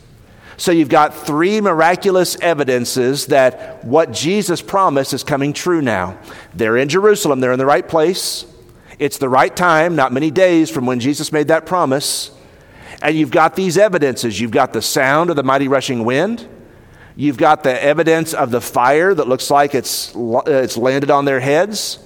So 0.57 0.71
you've 0.71 0.89
got 0.89 1.13
three 1.13 1.59
miraculous 1.59 2.37
evidences 2.39 3.27
that 3.27 3.83
what 3.83 4.11
Jesus 4.11 4.61
promised 4.61 5.13
is 5.13 5.23
coming 5.23 5.51
true 5.51 5.81
now. 5.81 6.17
They're 6.53 6.77
in 6.77 6.89
Jerusalem, 6.89 7.39
they're 7.39 7.51
in 7.51 7.59
the 7.59 7.65
right 7.65 7.87
place. 7.87 8.45
It's 8.97 9.17
the 9.17 9.27
right 9.27 9.53
time, 9.53 9.95
not 9.95 10.13
many 10.13 10.31
days 10.31 10.69
from 10.69 10.85
when 10.85 11.01
Jesus 11.01 11.33
made 11.33 11.49
that 11.49 11.65
promise. 11.65 12.31
And 13.01 13.17
you've 13.17 13.31
got 13.31 13.55
these 13.55 13.77
evidences. 13.77 14.39
You've 14.39 14.51
got 14.51 14.71
the 14.71 14.81
sound 14.81 15.29
of 15.29 15.35
the 15.35 15.43
mighty 15.43 15.67
rushing 15.67 16.05
wind. 16.05 16.47
You've 17.17 17.37
got 17.37 17.63
the 17.63 17.81
evidence 17.83 18.33
of 18.33 18.51
the 18.51 18.61
fire 18.61 19.13
that 19.13 19.27
looks 19.27 19.51
like 19.51 19.75
it's, 19.75 20.15
uh, 20.15 20.41
it's 20.45 20.77
landed 20.77 21.11
on 21.11 21.25
their 21.25 21.41
heads. 21.41 21.99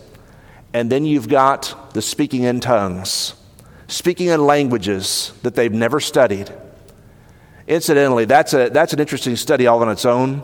And 0.74 0.92
then 0.92 1.06
you've 1.06 1.28
got 1.28 1.94
the 1.94 2.02
speaking 2.02 2.44
in 2.44 2.60
tongues, 2.60 3.34
speaking 3.88 4.28
in 4.28 4.46
languages 4.46 5.34
that 5.44 5.56
they've 5.56 5.74
never 5.74 6.00
studied. 6.00 6.52
Incidentally, 7.70 8.26
that's, 8.26 8.56
a, 8.56 8.70
that's 8.70 8.94
an 8.94 9.00
interesting 9.00 9.36
study 9.36 9.68
all 9.68 9.84
on 9.84 9.90
its 9.90 10.04
own, 10.04 10.42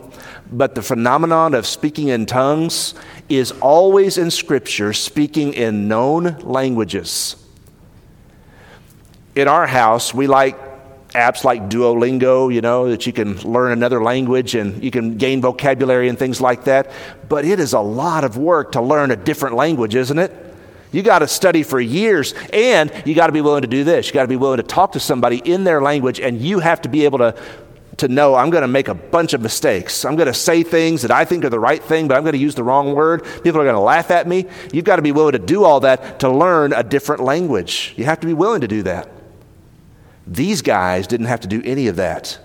but 0.52 0.76
the 0.76 0.80
phenomenon 0.80 1.54
of 1.54 1.66
speaking 1.66 2.06
in 2.06 2.24
tongues 2.24 2.94
is 3.28 3.50
always 3.60 4.16
in 4.16 4.30
Scripture 4.30 4.92
speaking 4.92 5.52
in 5.52 5.88
known 5.88 6.38
languages. 6.42 7.34
In 9.34 9.48
our 9.48 9.66
house, 9.66 10.14
we 10.14 10.28
like 10.28 10.56
apps 11.14 11.42
like 11.42 11.68
Duolingo, 11.68 12.54
you 12.54 12.60
know, 12.60 12.90
that 12.90 13.08
you 13.08 13.12
can 13.12 13.36
learn 13.38 13.72
another 13.72 14.00
language 14.00 14.54
and 14.54 14.84
you 14.84 14.92
can 14.92 15.16
gain 15.16 15.40
vocabulary 15.40 16.08
and 16.08 16.16
things 16.16 16.40
like 16.40 16.62
that. 16.64 16.92
But 17.28 17.44
it 17.44 17.58
is 17.58 17.72
a 17.72 17.80
lot 17.80 18.22
of 18.22 18.36
work 18.36 18.72
to 18.72 18.80
learn 18.80 19.10
a 19.10 19.16
different 19.16 19.56
language, 19.56 19.96
isn't 19.96 20.18
it? 20.18 20.45
You 20.96 21.02
got 21.02 21.18
to 21.18 21.28
study 21.28 21.62
for 21.62 21.78
years 21.78 22.32
and 22.54 22.90
you 23.04 23.14
got 23.14 23.26
to 23.26 23.32
be 23.34 23.42
willing 23.42 23.60
to 23.60 23.68
do 23.68 23.84
this. 23.84 24.06
You 24.06 24.14
got 24.14 24.22
to 24.22 24.28
be 24.28 24.36
willing 24.36 24.56
to 24.56 24.62
talk 24.62 24.92
to 24.92 25.00
somebody 25.00 25.42
in 25.44 25.62
their 25.62 25.82
language 25.82 26.20
and 26.20 26.40
you 26.40 26.60
have 26.60 26.80
to 26.80 26.88
be 26.88 27.04
able 27.04 27.18
to 27.18 27.34
to 27.98 28.08
know 28.08 28.34
I'm 28.34 28.48
going 28.48 28.62
to 28.62 28.68
make 28.68 28.88
a 28.88 28.94
bunch 28.94 29.34
of 29.34 29.42
mistakes. 29.42 30.06
I'm 30.06 30.16
going 30.16 30.26
to 30.26 30.34
say 30.34 30.62
things 30.62 31.02
that 31.02 31.10
I 31.10 31.26
think 31.26 31.44
are 31.44 31.50
the 31.50 31.60
right 31.60 31.82
thing, 31.82 32.08
but 32.08 32.16
I'm 32.16 32.22
going 32.22 32.32
to 32.32 32.38
use 32.38 32.54
the 32.54 32.64
wrong 32.64 32.94
word. 32.94 33.24
People 33.42 33.60
are 33.60 33.64
going 33.64 33.74
to 33.74 33.80
laugh 33.80 34.10
at 34.10 34.26
me. 34.26 34.46
You've 34.72 34.86
got 34.86 34.96
to 34.96 35.02
be 35.02 35.12
willing 35.12 35.32
to 35.32 35.38
do 35.38 35.64
all 35.64 35.80
that 35.80 36.20
to 36.20 36.30
learn 36.30 36.72
a 36.72 36.82
different 36.82 37.22
language. 37.22 37.92
You 37.96 38.04
have 38.04 38.20
to 38.20 38.26
be 38.26 38.34
willing 38.34 38.62
to 38.62 38.68
do 38.68 38.82
that. 38.84 39.10
These 40.26 40.62
guys 40.62 41.06
didn't 41.06 41.26
have 41.26 41.40
to 41.40 41.48
do 41.48 41.60
any 41.62 41.88
of 41.88 41.96
that. 41.96 42.38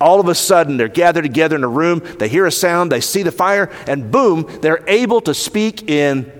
All 0.00 0.18
of 0.18 0.26
a 0.26 0.34
sudden, 0.34 0.76
they're 0.76 0.88
gathered 0.88 1.22
together 1.22 1.54
in 1.54 1.62
a 1.62 1.68
room, 1.68 2.02
they 2.18 2.28
hear 2.28 2.46
a 2.46 2.52
sound, 2.52 2.90
they 2.90 3.00
see 3.00 3.22
the 3.22 3.32
fire, 3.32 3.70
and 3.86 4.10
boom, 4.10 4.48
they're 4.60 4.84
able 4.88 5.20
to 5.22 5.34
speak 5.34 5.88
in 5.88 6.39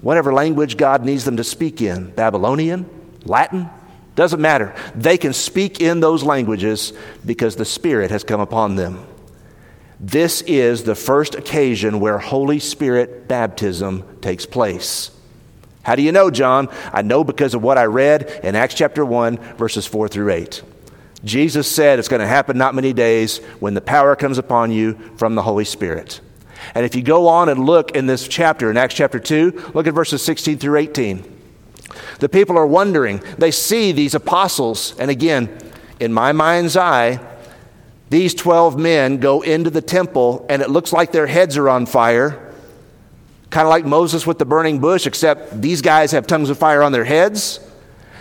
whatever 0.00 0.32
language 0.32 0.76
God 0.76 1.04
needs 1.04 1.24
them 1.24 1.36
to 1.36 1.44
speak 1.44 1.80
in 1.80 2.10
Babylonian, 2.10 2.88
Latin, 3.24 3.68
doesn't 4.14 4.40
matter. 4.40 4.74
They 4.94 5.16
can 5.16 5.32
speak 5.32 5.80
in 5.80 6.00
those 6.00 6.22
languages 6.22 6.92
because 7.24 7.56
the 7.56 7.64
Spirit 7.64 8.10
has 8.10 8.24
come 8.24 8.40
upon 8.40 8.76
them. 8.76 9.06
This 9.98 10.42
is 10.42 10.84
the 10.84 10.94
first 10.94 11.34
occasion 11.34 12.00
where 12.00 12.18
Holy 12.18 12.58
Spirit 12.58 13.28
baptism 13.28 14.02
takes 14.20 14.46
place. 14.46 15.10
How 15.82 15.94
do 15.94 16.02
you 16.02 16.12
know, 16.12 16.30
John? 16.30 16.68
I 16.92 17.02
know 17.02 17.24
because 17.24 17.54
of 17.54 17.62
what 17.62 17.78
I 17.78 17.84
read 17.84 18.40
in 18.42 18.56
Acts 18.56 18.74
chapter 18.74 19.04
1, 19.04 19.36
verses 19.56 19.86
4 19.86 20.08
through 20.08 20.30
8. 20.30 20.62
Jesus 21.24 21.70
said 21.70 21.98
it's 21.98 22.08
going 22.08 22.20
to 22.20 22.26
happen 22.26 22.56
not 22.56 22.74
many 22.74 22.92
days 22.92 23.38
when 23.58 23.74
the 23.74 23.80
power 23.80 24.16
comes 24.16 24.38
upon 24.38 24.70
you 24.70 24.94
from 25.16 25.34
the 25.34 25.42
Holy 25.42 25.64
Spirit. 25.64 26.20
And 26.74 26.84
if 26.84 26.94
you 26.94 27.02
go 27.02 27.28
on 27.28 27.48
and 27.48 27.66
look 27.66 27.92
in 27.92 28.06
this 28.06 28.26
chapter, 28.28 28.70
in 28.70 28.76
Acts 28.76 28.94
chapter 28.94 29.18
2, 29.18 29.72
look 29.74 29.86
at 29.86 29.94
verses 29.94 30.22
16 30.22 30.58
through 30.58 30.78
18. 30.78 31.38
The 32.20 32.28
people 32.28 32.56
are 32.58 32.66
wondering. 32.66 33.22
They 33.38 33.50
see 33.50 33.92
these 33.92 34.14
apostles, 34.14 34.98
and 34.98 35.10
again, 35.10 35.56
in 35.98 36.12
my 36.12 36.32
mind's 36.32 36.76
eye, 36.76 37.20
these 38.10 38.34
12 38.34 38.78
men 38.78 39.18
go 39.18 39.40
into 39.42 39.70
the 39.70 39.82
temple, 39.82 40.46
and 40.48 40.62
it 40.62 40.70
looks 40.70 40.92
like 40.92 41.12
their 41.12 41.26
heads 41.26 41.56
are 41.56 41.68
on 41.68 41.86
fire 41.86 42.50
Kind 43.50 43.66
of 43.66 43.70
like 43.70 43.84
Moses 43.84 44.26
with 44.26 44.38
the 44.38 44.44
burning 44.44 44.78
bush, 44.78 45.06
except 45.06 45.60
these 45.60 45.82
guys 45.82 46.12
have 46.12 46.26
tongues 46.26 46.50
of 46.50 46.58
fire 46.58 46.82
on 46.82 46.92
their 46.92 47.04
heads. 47.04 47.58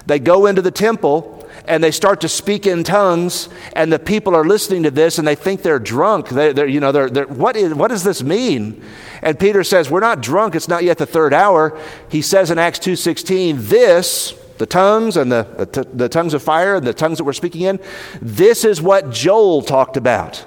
They 0.08 0.18
go 0.18 0.48
into 0.48 0.64
the 0.64 0.72
temple 0.72 1.39
and 1.66 1.84
they 1.84 1.92
start 1.92 2.22
to 2.22 2.30
speak 2.30 2.66
in 2.66 2.84
tongues, 2.84 3.50
and 3.74 3.92
the 3.92 4.00
people 4.00 4.36
are 4.36 4.46
listening 4.46 4.84
to 4.84 4.92
this 4.92 5.18
and 5.18 5.28
they 5.28 5.36
think 5.36 5.62
they're 5.62 5.80
drunk. 5.80 6.30
They, 6.30 6.50
are 6.50 6.66
you 6.66 6.80
know, 6.80 6.92
they're, 6.92 7.10
they're, 7.10 7.28
what, 7.28 7.56
is, 7.56 7.74
what 7.74 7.90
does 7.90 8.04
this 8.04 8.24
mean? 8.24 8.84
And 9.22 9.40
Peter 9.40 9.64
says, 9.64 9.90
We're 9.90 10.00
not 10.00 10.22
drunk, 10.22 10.56
it's 10.56 10.68
not 10.68 10.84
yet 10.84 10.98
the 10.98 11.06
third 11.06 11.34
hour. 11.34 11.80
He 12.10 12.22
says 12.22 12.52
in 12.52 12.58
Acts 12.60 12.80
2.16, 12.80 13.58
This, 13.70 14.34
the 14.58 14.66
tongues 14.66 15.18
and 15.18 15.32
the, 15.32 15.44
the, 15.72 15.88
the 15.94 16.10
tongues 16.10 16.34
of 16.34 16.44
fire 16.44 16.76
and 16.76 16.86
the 16.86 16.94
tongues 16.94 17.18
that 17.18 17.24
we're 17.24 17.34
speaking 17.34 17.62
in, 17.62 17.80
this 18.22 18.64
is 18.64 18.82
what 18.82 19.10
Joel 19.12 19.62
talked 19.62 19.98
about. 19.98 20.46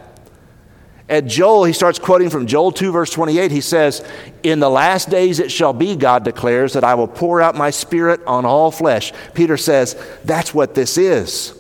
At 1.09 1.27
Joel, 1.27 1.65
he 1.65 1.73
starts 1.73 1.99
quoting 1.99 2.31
from 2.31 2.47
Joel 2.47 2.73
2, 2.73 2.93
verse 2.93 3.11
28. 3.11 3.51
He 3.51 3.61
says, 3.61 4.05
In 4.43 4.61
the 4.61 4.71
last 4.71 5.11
days 5.11 5.41
it 5.41 5.51
shall 5.51 5.73
be, 5.73 5.97
God 5.97 6.25
declares, 6.25 6.73
that 6.73 6.85
I 6.85 6.95
will 6.95 7.09
pour 7.09 7.41
out 7.41 7.55
my 7.55 7.71
spirit 7.71 8.21
on 8.27 8.45
all 8.45 8.71
flesh. 8.71 9.13
Peter 9.35 9.57
says, 9.57 10.01
That's 10.25 10.55
what 10.55 10.75
this 10.75 10.97
is. 10.97 11.59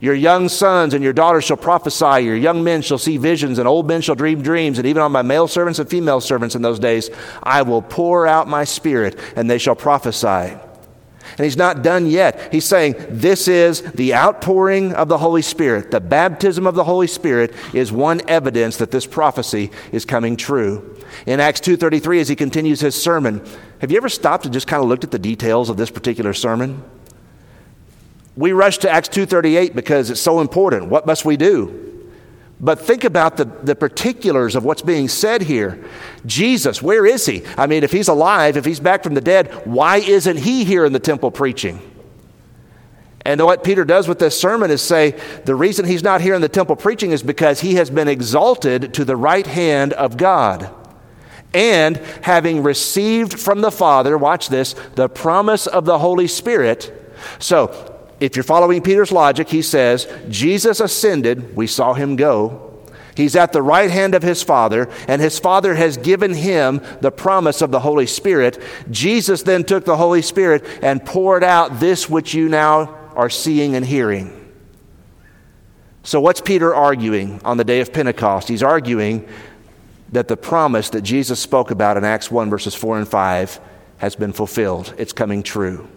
Your 0.00 0.14
young 0.14 0.48
sons 0.48 0.94
and 0.94 1.02
your 1.02 1.12
daughters 1.12 1.44
shall 1.44 1.56
prophesy, 1.56 2.24
your 2.24 2.36
young 2.36 2.62
men 2.62 2.82
shall 2.82 2.98
see 2.98 3.16
visions, 3.16 3.58
and 3.58 3.66
old 3.66 3.88
men 3.88 4.00
shall 4.00 4.14
dream 4.14 4.42
dreams, 4.42 4.78
and 4.78 4.86
even 4.86 5.02
on 5.02 5.10
my 5.10 5.22
male 5.22 5.48
servants 5.48 5.80
and 5.80 5.90
female 5.90 6.20
servants 6.20 6.54
in 6.54 6.62
those 6.62 6.78
days, 6.78 7.10
I 7.42 7.62
will 7.62 7.82
pour 7.82 8.24
out 8.24 8.46
my 8.46 8.62
spirit, 8.62 9.18
and 9.34 9.50
they 9.50 9.58
shall 9.58 9.74
prophesy. 9.74 10.56
And 11.36 11.44
he's 11.44 11.56
not 11.56 11.82
done 11.82 12.06
yet. 12.06 12.52
He's 12.52 12.64
saying 12.64 12.94
this 13.08 13.48
is 13.48 13.82
the 13.82 14.14
outpouring 14.14 14.92
of 14.94 15.08
the 15.08 15.18
Holy 15.18 15.42
Spirit. 15.42 15.90
The 15.90 16.00
baptism 16.00 16.66
of 16.66 16.74
the 16.74 16.84
Holy 16.84 17.06
Spirit 17.06 17.54
is 17.74 17.92
one 17.92 18.20
evidence 18.28 18.76
that 18.78 18.90
this 18.90 19.06
prophecy 19.06 19.70
is 19.92 20.04
coming 20.04 20.36
true. 20.36 20.96
In 21.26 21.40
Acts 21.40 21.60
2:33 21.60 22.20
as 22.20 22.28
he 22.28 22.36
continues 22.36 22.80
his 22.80 22.94
sermon, 22.94 23.42
have 23.80 23.90
you 23.90 23.96
ever 23.96 24.08
stopped 24.08 24.44
and 24.44 24.52
just 24.52 24.66
kind 24.66 24.82
of 24.82 24.88
looked 24.88 25.04
at 25.04 25.10
the 25.10 25.18
details 25.18 25.70
of 25.70 25.76
this 25.76 25.90
particular 25.90 26.32
sermon? 26.32 26.82
We 28.36 28.52
rush 28.52 28.78
to 28.78 28.90
Acts 28.90 29.08
2:38 29.08 29.74
because 29.74 30.10
it's 30.10 30.20
so 30.20 30.40
important. 30.40 30.88
What 30.88 31.06
must 31.06 31.24
we 31.24 31.36
do? 31.36 31.87
But 32.60 32.80
think 32.80 33.04
about 33.04 33.36
the, 33.36 33.44
the 33.44 33.76
particulars 33.76 34.56
of 34.56 34.64
what's 34.64 34.82
being 34.82 35.08
said 35.08 35.42
here. 35.42 35.84
Jesus, 36.26 36.82
where 36.82 37.06
is 37.06 37.24
he? 37.24 37.44
I 37.56 37.66
mean, 37.68 37.84
if 37.84 37.92
he's 37.92 38.08
alive, 38.08 38.56
if 38.56 38.64
he's 38.64 38.80
back 38.80 39.04
from 39.04 39.14
the 39.14 39.20
dead, 39.20 39.52
why 39.64 39.98
isn't 39.98 40.38
he 40.38 40.64
here 40.64 40.84
in 40.84 40.92
the 40.92 40.98
temple 40.98 41.30
preaching? 41.30 41.80
And 43.24 43.44
what 43.44 43.62
Peter 43.62 43.84
does 43.84 44.08
with 44.08 44.18
this 44.18 44.38
sermon 44.40 44.70
is 44.70 44.82
say 44.82 45.10
the 45.44 45.54
reason 45.54 45.84
he's 45.84 46.02
not 46.02 46.20
here 46.20 46.34
in 46.34 46.40
the 46.40 46.48
temple 46.48 46.76
preaching 46.76 47.12
is 47.12 47.22
because 47.22 47.60
he 47.60 47.74
has 47.74 47.90
been 47.90 48.08
exalted 48.08 48.94
to 48.94 49.04
the 49.04 49.16
right 49.16 49.46
hand 49.46 49.92
of 49.92 50.16
God. 50.16 50.74
And 51.54 51.96
having 52.22 52.62
received 52.62 53.38
from 53.38 53.60
the 53.60 53.70
Father, 53.70 54.18
watch 54.18 54.48
this, 54.48 54.74
the 54.94 55.08
promise 55.08 55.66
of 55.66 55.84
the 55.84 55.98
Holy 55.98 56.26
Spirit. 56.26 56.92
So 57.38 57.97
if 58.20 58.34
you're 58.36 58.42
following 58.42 58.82
Peter's 58.82 59.12
logic, 59.12 59.48
he 59.48 59.62
says, 59.62 60.06
Jesus 60.28 60.80
ascended, 60.80 61.54
we 61.56 61.66
saw 61.66 61.94
him 61.94 62.16
go. 62.16 62.64
He's 63.14 63.36
at 63.36 63.52
the 63.52 63.62
right 63.62 63.90
hand 63.90 64.14
of 64.14 64.22
his 64.22 64.44
Father, 64.44 64.88
and 65.08 65.20
his 65.20 65.40
Father 65.40 65.74
has 65.74 65.96
given 65.96 66.34
him 66.34 66.80
the 67.00 67.10
promise 67.10 67.62
of 67.62 67.72
the 67.72 67.80
Holy 67.80 68.06
Spirit. 68.06 68.62
Jesus 68.90 69.42
then 69.42 69.64
took 69.64 69.84
the 69.84 69.96
Holy 69.96 70.22
Spirit 70.22 70.64
and 70.82 71.04
poured 71.04 71.42
out 71.42 71.80
this 71.80 72.08
which 72.08 72.32
you 72.32 72.48
now 72.48 72.94
are 73.16 73.30
seeing 73.30 73.74
and 73.74 73.84
hearing. 73.84 74.34
So, 76.04 76.20
what's 76.20 76.40
Peter 76.40 76.72
arguing 76.72 77.40
on 77.44 77.56
the 77.56 77.64
day 77.64 77.80
of 77.80 77.92
Pentecost? 77.92 78.48
He's 78.48 78.62
arguing 78.62 79.28
that 80.12 80.28
the 80.28 80.36
promise 80.36 80.90
that 80.90 81.02
Jesus 81.02 81.40
spoke 81.40 81.72
about 81.72 81.96
in 81.96 82.04
Acts 82.04 82.30
1, 82.30 82.48
verses 82.48 82.74
4 82.74 82.98
and 82.98 83.08
5, 83.08 83.60
has 83.98 84.14
been 84.14 84.32
fulfilled. 84.32 84.94
It's 84.96 85.12
coming 85.12 85.42
true. 85.42 85.88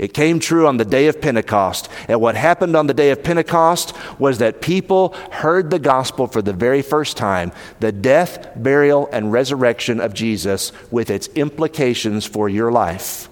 It 0.00 0.14
came 0.14 0.40
true 0.40 0.66
on 0.66 0.78
the 0.78 0.86
day 0.86 1.08
of 1.08 1.20
Pentecost. 1.20 1.90
And 2.08 2.22
what 2.22 2.34
happened 2.34 2.74
on 2.74 2.86
the 2.86 2.94
day 2.94 3.10
of 3.10 3.22
Pentecost 3.22 3.94
was 4.18 4.38
that 4.38 4.62
people 4.62 5.10
heard 5.30 5.68
the 5.68 5.78
gospel 5.78 6.26
for 6.26 6.40
the 6.40 6.54
very 6.54 6.80
first 6.80 7.18
time 7.18 7.52
the 7.80 7.92
death, 7.92 8.48
burial, 8.56 9.10
and 9.12 9.30
resurrection 9.30 10.00
of 10.00 10.14
Jesus 10.14 10.72
with 10.90 11.10
its 11.10 11.28
implications 11.34 12.24
for 12.24 12.48
your 12.48 12.72
life. 12.72 13.28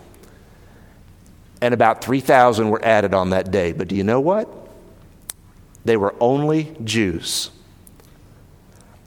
And 1.63 1.73
about 1.73 2.05
3,000 2.05 2.69
were 2.69 2.85
added 2.85 3.15
on 3.15 3.31
that 3.31 3.51
day. 3.51 3.73
But 3.73 3.89
do 3.89 3.97
you 3.97 4.05
know 4.05 4.21
what? 4.21 4.47
They 5.87 5.97
were 5.97 6.15
only 6.21 6.77
Jews. 6.85 7.51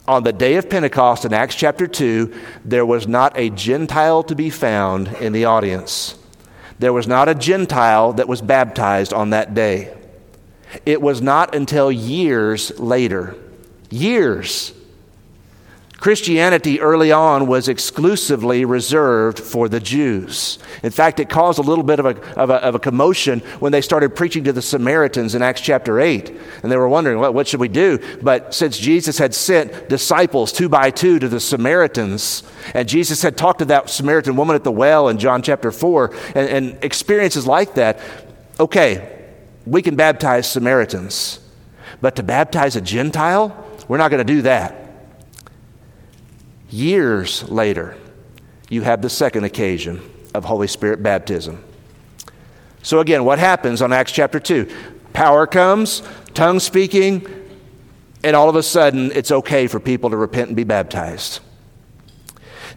On 0.08 0.24
the 0.24 0.34
day 0.34 0.56
of 0.56 0.68
Pentecost 0.68 1.26
in 1.26 1.32
Acts 1.32 1.54
chapter 1.54 1.86
2, 1.86 2.34
there 2.66 2.88
was 2.88 3.08
not 3.08 3.38
a 3.38 3.52
Gentile 3.52 4.24
to 4.24 4.34
be 4.34 4.50
found 4.50 5.10
in 5.20 5.32
the 5.32 5.46
audience. 5.46 6.18
There 6.82 6.92
was 6.92 7.08
not 7.08 7.30
a 7.30 7.36
Gentile 7.36 8.14
that 8.14 8.28
was 8.28 8.42
baptized 8.42 9.14
on 9.14 9.30
that 9.30 9.54
day. 9.54 9.96
It 10.84 11.00
was 11.00 11.22
not 11.22 11.54
until 11.54 11.92
years 11.92 12.80
later, 12.80 13.36
years, 13.92 14.74
Christianity 16.02 16.82
early 16.82 17.12
on 17.12 17.46
was 17.46 17.68
exclusively 17.68 18.66
reserved 18.66 19.38
for 19.38 19.70
the 19.70 19.80
Jews. 19.80 20.58
In 20.82 20.90
fact, 20.90 21.20
it 21.20 21.30
caused 21.30 21.60
a 21.60 21.62
little 21.62 21.84
bit 21.84 22.00
of 22.00 22.08
a, 22.08 22.20
of 22.40 22.50
a, 22.50 22.56
of 22.56 22.74
a, 22.74 22.80
commotion 22.80 23.42
when 23.60 23.72
they 23.72 23.82
started 23.82 24.16
preaching 24.16 24.44
to 24.46 24.52
the 24.52 24.64
Samaritans 24.64 25.36
in 25.36 25.44
Acts 25.44 25.62
chapter 25.62 26.00
8. 26.00 26.36
And 26.64 26.72
they 26.72 26.76
were 26.76 26.90
wondering, 26.90 27.20
well, 27.20 27.32
what 27.32 27.48
should 27.48 27.60
we 27.60 27.68
do? 27.68 28.00
But 28.20 28.52
since 28.56 28.80
Jesus 28.80 29.20
had 29.20 29.36
sent 29.36 29.90
disciples 29.90 30.52
two 30.52 30.68
by 30.68 30.90
two 30.90 31.20
to 31.20 31.30
the 31.30 31.40
Samaritans, 31.40 32.42
and 32.74 32.90
Jesus 32.90 33.22
had 33.22 33.38
talked 33.38 33.60
to 33.60 33.66
that 33.66 33.88
Samaritan 33.88 34.36
woman 34.36 34.56
at 34.56 34.64
the 34.64 34.72
well 34.72 35.08
in 35.08 35.20
John 35.20 35.44
chapter 35.44 35.72
4, 35.72 36.16
and, 36.34 36.50
and 36.50 36.84
experiences 36.84 37.46
like 37.46 37.76
that, 37.76 38.00
okay, 38.60 39.30
we 39.68 39.84
can 39.84 39.96
baptize 39.96 40.50
Samaritans. 40.50 41.40
But 42.02 42.16
to 42.16 42.24
baptize 42.24 42.76
a 42.76 42.82
Gentile, 42.82 43.56
we're 43.88 43.98
not 43.98 44.10
going 44.10 44.26
to 44.26 44.34
do 44.34 44.42
that. 44.42 44.82
Years 46.72 47.48
later, 47.50 47.96
you 48.70 48.82
have 48.82 49.02
the 49.02 49.10
second 49.10 49.44
occasion 49.44 50.02
of 50.34 50.46
Holy 50.46 50.68
Spirit 50.68 51.04
baptism. 51.04 51.64
So, 52.82 53.00
again, 53.00 53.26
what 53.26 53.38
happens 53.38 53.82
on 53.82 53.92
Acts 53.94 54.14
chapter 54.14 54.40
2? 54.40 54.72
Power 55.12 55.46
comes, 55.46 56.02
tongue 56.34 56.60
speaking, 56.60 57.28
and 58.24 58.36
all 58.36 58.50
of 58.50 58.56
a 58.56 58.64
sudden 58.64 59.12
it's 59.12 59.32
okay 59.32 59.68
for 59.68 59.80
people 59.80 60.10
to 60.12 60.18
repent 60.18 60.48
and 60.48 60.56
be 60.56 60.64
baptized. 60.64 61.42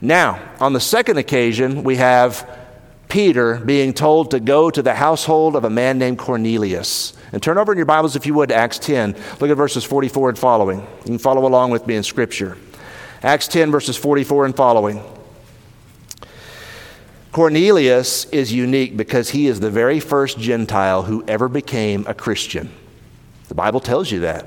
Now, 0.00 0.40
on 0.60 0.72
the 0.72 0.80
second 0.80 1.18
occasion, 1.18 1.84
we 1.84 1.96
have 1.96 2.48
Peter 3.08 3.58
being 3.58 3.94
told 3.94 4.32
to 4.32 4.40
go 4.40 4.70
to 4.70 4.82
the 4.82 4.94
household 4.94 5.54
of 5.54 5.64
a 5.64 5.70
man 5.70 5.98
named 5.98 6.18
Cornelius. 6.18 7.12
And 7.32 7.40
turn 7.40 7.58
over 7.58 7.72
in 7.72 7.78
your 7.78 7.86
Bibles, 7.86 8.16
if 8.16 8.26
you 8.26 8.34
would, 8.34 8.50
Acts 8.50 8.78
10. 8.80 9.14
Look 9.40 9.50
at 9.50 9.56
verses 9.56 9.84
44 9.84 10.30
and 10.30 10.38
following. 10.38 10.80
You 10.80 11.04
can 11.04 11.18
follow 11.18 11.46
along 11.46 11.70
with 11.70 11.86
me 11.86 11.94
in 11.94 12.02
Scripture. 12.02 12.58
Acts 13.24 13.48
10, 13.48 13.70
verses 13.70 13.96
44 13.96 14.44
and 14.44 14.54
following. 14.54 15.02
Cornelius 17.32 18.26
is 18.26 18.52
unique 18.52 18.98
because 18.98 19.30
he 19.30 19.46
is 19.46 19.60
the 19.60 19.70
very 19.70 19.98
first 19.98 20.38
Gentile 20.38 21.04
who 21.04 21.24
ever 21.26 21.48
became 21.48 22.04
a 22.06 22.12
Christian. 22.12 22.70
The 23.48 23.54
Bible 23.54 23.80
tells 23.80 24.10
you 24.10 24.20
that. 24.20 24.44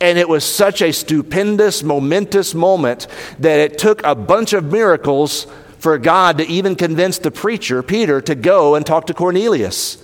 And 0.00 0.18
it 0.18 0.28
was 0.28 0.44
such 0.44 0.82
a 0.82 0.92
stupendous, 0.92 1.84
momentous 1.84 2.54
moment 2.54 3.06
that 3.38 3.60
it 3.60 3.78
took 3.78 4.02
a 4.02 4.16
bunch 4.16 4.52
of 4.52 4.72
miracles 4.72 5.46
for 5.78 5.96
God 5.96 6.38
to 6.38 6.46
even 6.48 6.74
convince 6.74 7.18
the 7.18 7.30
preacher, 7.30 7.84
Peter, 7.84 8.20
to 8.22 8.34
go 8.34 8.74
and 8.74 8.84
talk 8.84 9.06
to 9.06 9.14
Cornelius. 9.14 10.02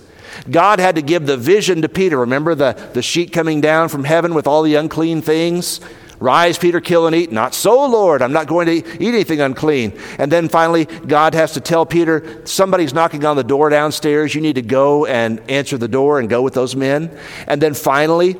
God 0.49 0.79
had 0.79 0.95
to 0.95 1.01
give 1.01 1.25
the 1.25 1.35
vision 1.35 1.81
to 1.81 1.89
Peter. 1.89 2.17
Remember 2.19 2.55
the, 2.55 2.73
the 2.93 3.01
sheet 3.01 3.33
coming 3.33 3.59
down 3.59 3.89
from 3.89 4.05
heaven 4.05 4.33
with 4.33 4.47
all 4.47 4.63
the 4.63 4.75
unclean 4.75 5.21
things? 5.21 5.81
Rise, 6.21 6.59
Peter, 6.59 6.79
kill 6.79 7.07
and 7.07 7.15
eat. 7.15 7.31
Not 7.31 7.55
so, 7.55 7.87
Lord. 7.87 8.21
I'm 8.21 8.31
not 8.31 8.45
going 8.45 8.67
to 8.67 8.73
eat 8.75 9.01
anything 9.01 9.41
unclean. 9.41 9.99
And 10.19 10.31
then 10.31 10.49
finally, 10.49 10.85
God 10.85 11.33
has 11.33 11.53
to 11.53 11.59
tell 11.59 11.83
Peter, 11.83 12.45
somebody's 12.45 12.93
knocking 12.93 13.25
on 13.25 13.35
the 13.35 13.43
door 13.43 13.69
downstairs. 13.69 14.35
You 14.35 14.41
need 14.41 14.53
to 14.53 14.61
go 14.61 15.07
and 15.07 15.39
answer 15.49 15.79
the 15.79 15.87
door 15.87 16.19
and 16.19 16.29
go 16.29 16.43
with 16.43 16.53
those 16.53 16.75
men. 16.75 17.17
And 17.47 17.59
then 17.59 17.73
finally, 17.73 18.37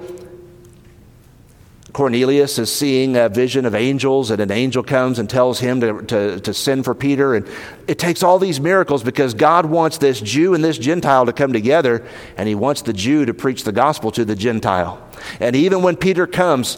Cornelius 1.92 2.60
is 2.60 2.72
seeing 2.72 3.18
a 3.18 3.30
vision 3.30 3.66
of 3.66 3.74
angels, 3.74 4.30
and 4.30 4.40
an 4.40 4.52
angel 4.52 4.84
comes 4.84 5.18
and 5.18 5.28
tells 5.28 5.60
him 5.60 5.82
to, 5.82 6.02
to, 6.04 6.40
to, 6.40 6.54
send 6.54 6.86
for 6.86 6.94
Peter. 6.94 7.34
And 7.34 7.48
it 7.88 7.98
takes 7.98 8.22
all 8.22 8.38
these 8.38 8.60
miracles 8.62 9.04
because 9.04 9.34
God 9.34 9.66
wants 9.66 9.98
this 9.98 10.22
Jew 10.22 10.54
and 10.54 10.64
this 10.64 10.78
Gentile 10.78 11.26
to 11.26 11.34
come 11.34 11.52
together, 11.52 12.08
and 12.38 12.48
he 12.48 12.54
wants 12.54 12.84
the 12.84 12.94
Jew 12.94 13.26
to 13.26 13.34
preach 13.34 13.64
the 13.64 13.72
gospel 13.72 14.12
to 14.12 14.24
the 14.24 14.36
Gentile. 14.36 15.06
And 15.40 15.56
even 15.56 15.82
when 15.82 15.98
Peter 15.98 16.28
comes, 16.28 16.78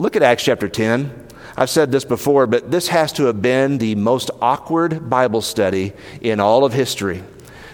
Look 0.00 0.14
at 0.14 0.22
Acts 0.22 0.44
chapter 0.44 0.68
10. 0.68 1.26
I've 1.56 1.70
said 1.70 1.90
this 1.90 2.04
before, 2.04 2.46
but 2.46 2.70
this 2.70 2.86
has 2.88 3.12
to 3.14 3.24
have 3.24 3.42
been 3.42 3.78
the 3.78 3.96
most 3.96 4.30
awkward 4.40 5.10
Bible 5.10 5.42
study 5.42 5.92
in 6.20 6.38
all 6.38 6.64
of 6.64 6.72
history. 6.72 7.24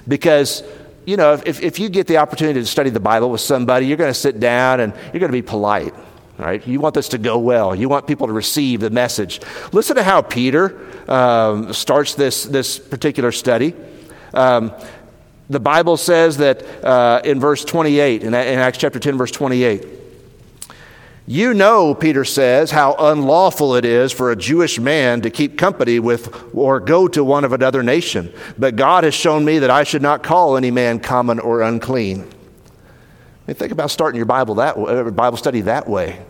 Because, 0.09 0.63
you 1.05 1.19
know, 1.19 1.35
if, 1.45 1.63
if 1.63 1.79
you 1.79 1.91
get 1.91 2.07
the 2.07 2.17
opportunity 2.17 2.61
to 2.61 2.67
study 2.67 2.89
the 2.89 2.99
Bible 2.99 3.31
with 3.31 3.43
somebody, 3.43 3.87
you're 3.87 3.99
going 3.99 4.11
to 4.11 4.19
sit 4.19 4.41
down 4.41 4.81
and 4.81 4.95
you're 5.13 5.21
going 5.21 5.31
to 5.31 5.37
be 5.37 5.43
polite. 5.43 5.95
Right? 6.39 6.67
You 6.67 6.81
want 6.81 6.95
this 6.95 7.09
to 7.11 7.19
go 7.19 7.39
well. 7.39 7.75
You 7.75 7.91
want 7.91 8.07
people 8.07 8.27
to 8.27 8.33
receive 8.33 8.81
the 8.81 8.91
message. 8.91 9.41
Listen 9.73 9.97
to 9.97 10.03
how 10.03 10.23
Peter 10.23 10.81
um, 11.09 11.75
starts 11.75 12.15
this, 12.15 12.45
this 12.45 12.79
particular 12.79 13.33
study. 13.33 13.75
Um, 14.33 14.73
the 15.51 15.61
Bible 15.61 15.99
says 15.99 16.39
that 16.39 16.65
uh, 16.83 17.21
in 17.23 17.39
verse 17.39 17.67
28, 17.67 18.23
in, 18.23 18.29
in 18.29 18.35
Acts 18.35 18.79
chapter 18.79 18.99
10, 18.99 19.19
verse 19.19 19.31
28, 19.31 19.94
you 21.27 21.55
know, 21.55 21.95
Peter 21.95 22.25
says, 22.25 22.71
how 22.71 22.95
unlawful 22.99 23.77
it 23.77 23.87
is 23.87 24.13
for 24.13 24.31
a 24.31 24.37
Jewish 24.37 24.79
man 24.79 25.23
to 25.23 25.31
keep 25.31 25.57
company 25.57 25.99
with 25.99 26.55
or 26.55 26.81
go 26.81 27.09
to 27.09 27.25
one 27.25 27.45
of 27.45 27.55
another 27.55 27.83
nation. 27.83 28.31
But 28.59 28.77
God 28.77 29.05
has 29.05 29.15
shown 29.15 29.43
me 29.43 29.59
that 29.61 29.71
I 29.71 29.85
should 29.85 30.03
not 30.03 30.23
call 30.23 30.59
any 30.59 30.71
man 30.71 31.01
common 31.01 31.39
or 31.39 31.63
unclean. 31.63 32.21
I 32.21 33.47
mean, 33.47 33.57
think 33.57 33.73
about 33.73 33.91
starting 33.91 34.19
your 34.19 34.27
Bible 34.27 34.57
that 34.57 34.79
way, 34.79 35.01
uh, 35.01 35.11
Bible 35.11 35.39
study 35.39 35.63
that 35.63 35.89
way. 35.89 36.23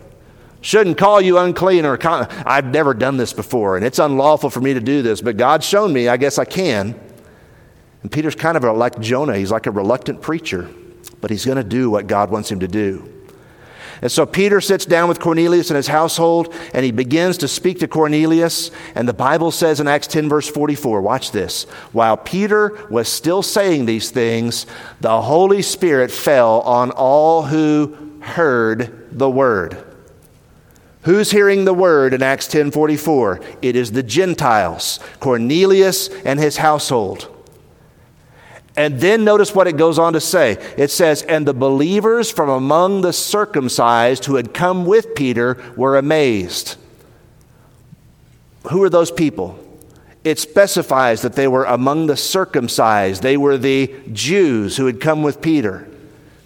Shouldn't 0.61 0.97
call 0.97 1.19
you 1.19 1.37
unclean 1.39 1.85
or 1.85 1.99
I've 2.01 2.65
never 2.65 2.93
done 2.93 3.17
this 3.17 3.33
before, 3.33 3.75
and 3.75 3.85
it's 3.85 3.99
unlawful 3.99 4.49
for 4.49 4.61
me 4.61 4.73
to 4.73 4.79
do 4.79 5.01
this. 5.01 5.21
But 5.21 5.35
God's 5.35 5.65
shown 5.65 5.91
me, 5.91 6.07
I 6.07 6.15
guess 6.15 6.39
I 6.39 6.45
can. 6.45 6.99
And 8.01 8.11
Peter's 8.11 8.35
kind 8.35 8.55
of 8.55 8.63
like 8.77 8.99
Jonah. 8.99 9.37
He's 9.37 9.51
like 9.51 9.67
a 9.67 9.71
reluctant 9.71 10.21
preacher, 10.21 10.69
but 11.19 11.31
he's 11.31 11.45
going 11.45 11.57
to 11.57 11.63
do 11.63 11.89
what 11.89 12.07
God 12.07 12.31
wants 12.31 12.49
him 12.49 12.61
to 12.61 12.67
do. 12.67 13.11
And 14.01 14.11
so 14.11 14.25
Peter 14.25 14.61
sits 14.61 14.85
down 14.85 15.09
with 15.09 15.19
Cornelius 15.19 15.69
and 15.69 15.77
his 15.77 15.87
household, 15.87 16.53
and 16.73 16.85
he 16.85 16.91
begins 16.91 17.37
to 17.39 17.47
speak 17.47 17.79
to 17.79 17.87
Cornelius. 17.87 18.71
And 18.93 19.07
the 19.07 19.13
Bible 19.13 19.51
says 19.51 19.79
in 19.79 19.87
Acts 19.87 20.07
10, 20.07 20.29
verse 20.29 20.47
44, 20.47 21.01
watch 21.01 21.31
this. 21.31 21.63
While 21.91 22.17
Peter 22.17 22.87
was 22.89 23.07
still 23.07 23.41
saying 23.41 23.85
these 23.85 24.11
things, 24.11 24.65
the 25.01 25.21
Holy 25.21 25.61
Spirit 25.61 26.11
fell 26.11 26.61
on 26.61 26.91
all 26.91 27.43
who 27.43 27.95
heard 28.21 29.07
the 29.11 29.29
word. 29.29 29.83
Who's 31.03 31.29
hearing 31.29 31.65
the 31.65 31.73
word 31.73 32.15
in 32.15 32.23
Acts 32.23 32.47
10:44? 32.47 33.39
It 33.61 33.75
is 33.75 33.91
the 33.91 34.01
Gentiles, 34.01 34.99
Cornelius 35.19 36.09
and 36.25 36.39
his 36.39 36.57
household. 36.57 37.34
And 38.77 38.99
then 38.99 39.23
notice 39.23 39.55
what 39.55 39.67
it 39.67 39.77
goes 39.77 39.97
on 39.97 40.13
to 40.13 40.21
say. 40.21 40.57
It 40.77 40.91
says, 40.91 41.21
And 41.23 41.47
the 41.47 41.53
believers 41.53 42.29
from 42.29 42.49
among 42.49 43.01
the 43.01 43.13
circumcised 43.13 44.25
who 44.25 44.35
had 44.35 44.53
come 44.53 44.85
with 44.85 45.15
Peter 45.15 45.57
were 45.77 45.97
amazed. 45.97 46.75
Who 48.69 48.83
are 48.83 48.89
those 48.89 49.11
people? 49.11 49.59
It 50.25 50.39
specifies 50.39 51.21
that 51.21 51.33
they 51.33 51.47
were 51.47 51.65
among 51.65 52.07
the 52.07 52.17
circumcised. 52.17 53.21
They 53.21 53.37
were 53.37 53.57
the 53.57 53.93
Jews 54.11 54.75
who 54.75 54.87
had 54.87 54.99
come 54.99 55.23
with 55.23 55.41
Peter. 55.41 55.87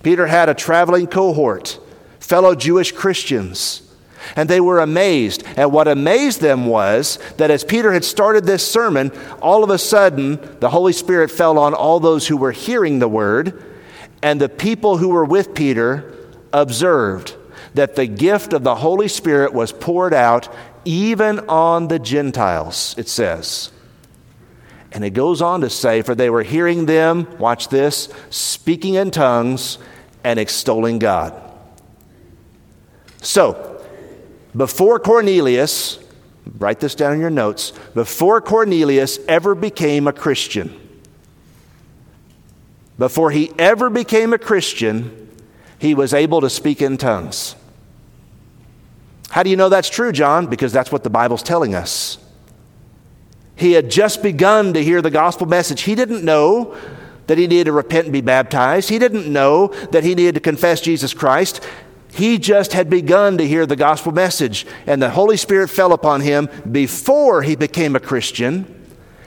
Peter 0.04 0.28
had 0.28 0.50
a 0.50 0.54
traveling 0.54 1.08
cohort, 1.08 1.80
fellow 2.20 2.56
Jewish 2.56 2.92
Christians. 2.92 3.89
And 4.36 4.50
they 4.50 4.60
were 4.60 4.80
amazed. 4.80 5.44
And 5.56 5.72
what 5.72 5.88
amazed 5.88 6.42
them 6.42 6.66
was 6.66 7.20
that 7.38 7.52
as 7.52 7.64
Peter 7.64 7.92
had 7.92 8.06
started 8.06 8.46
this 8.46 8.70
sermon, 8.70 9.12
all 9.42 9.64
of 9.64 9.70
a 9.70 9.78
sudden 9.78 10.40
the 10.60 10.70
Holy 10.70 10.94
Spirit 10.94 11.32
fell 11.32 11.58
on 11.58 11.74
all 11.74 12.00
those 12.00 12.28
who 12.28 12.38
were 12.38 12.52
hearing 12.52 13.00
the 13.00 13.08
word, 13.08 13.64
and 14.22 14.40
the 14.40 14.50
people 14.50 14.98
who 14.98 15.10
were 15.10 15.26
with 15.26 15.54
Peter 15.54 16.14
observed 16.52 17.36
that 17.74 17.96
the 17.96 18.08
gift 18.08 18.54
of 18.54 18.64
the 18.64 18.76
Holy 18.76 19.08
Spirit 19.08 19.54
was 19.54 19.72
poured 19.72 20.14
out 20.14 20.54
even 20.86 21.40
on 21.48 21.88
the 21.88 22.00
Gentiles, 22.00 22.96
it 22.98 23.08
says. 23.08 23.72
And 24.92 25.04
it 25.04 25.12
goes 25.12 25.42
on 25.42 25.62
to 25.62 25.70
say, 25.70 26.02
For 26.02 26.16
they 26.16 26.30
were 26.30 26.44
hearing 26.44 26.86
them, 26.86 27.28
watch 27.38 27.70
this, 27.70 28.10
speaking 28.30 28.96
in 28.96 29.12
tongues 29.12 29.78
and 30.24 30.40
extolling 30.40 31.00
God. 31.00 31.40
So, 33.22 33.69
before 34.56 35.00
Cornelius, 35.00 36.00
write 36.58 36.80
this 36.80 36.96
down 36.96 37.14
in 37.14 37.20
your 37.20 37.30
notes, 37.30 37.72
before 37.94 38.42
Cornelius 38.42 39.20
ever 39.28 39.56
became 39.56 40.08
a 40.08 40.14
Christian, 40.14 40.80
before 42.98 43.32
he 43.32 43.52
ever 43.58 43.90
became 43.90 44.34
a 44.34 44.38
Christian, 44.38 45.30
he 45.78 45.96
was 45.96 46.14
able 46.14 46.42
to 46.42 46.50
speak 46.50 46.82
in 46.82 46.98
tongues. 46.98 47.56
How 49.30 49.44
do 49.44 49.50
you 49.50 49.56
know 49.56 49.70
that's 49.70 49.90
true, 49.90 50.12
John? 50.12 50.48
Because 50.48 50.74
that's 50.74 50.92
what 50.92 51.04
the 51.04 51.10
Bible's 51.10 51.44
telling 51.44 51.76
us. 51.76 52.18
He 53.56 53.74
had 53.74 53.92
just 53.92 54.24
begun 54.24 54.74
to 54.74 54.84
hear 54.84 55.02
the 55.02 55.12
gospel 55.12 55.46
message. 55.46 55.82
He 55.82 55.96
didn't 55.96 56.24
know 56.24 56.76
that 57.28 57.38
he 57.38 57.46
needed 57.46 57.66
to 57.66 57.72
repent 57.72 58.06
and 58.06 58.14
be 58.14 58.22
baptized. 58.22 58.90
He 58.90 58.98
didn't 58.98 59.32
know 59.32 59.68
that 59.92 60.04
he 60.04 60.16
needed 60.16 60.36
to 60.36 60.42
confess 60.42 60.82
Jesus 60.82 61.14
Christ. 61.14 61.62
He 62.12 62.38
just 62.38 62.74
had 62.74 62.90
begun 62.90 63.38
to 63.38 63.48
hear 63.48 63.66
the 63.66 63.76
gospel 63.76 64.12
message, 64.12 64.66
and 64.88 65.02
the 65.02 65.12
Holy 65.12 65.38
Spirit 65.38 65.70
fell 65.70 65.94
upon 65.94 66.22
him 66.22 66.50
before 66.70 67.44
he 67.44 67.56
became 67.56 67.96
a 67.96 68.00
Christian, 68.00 68.76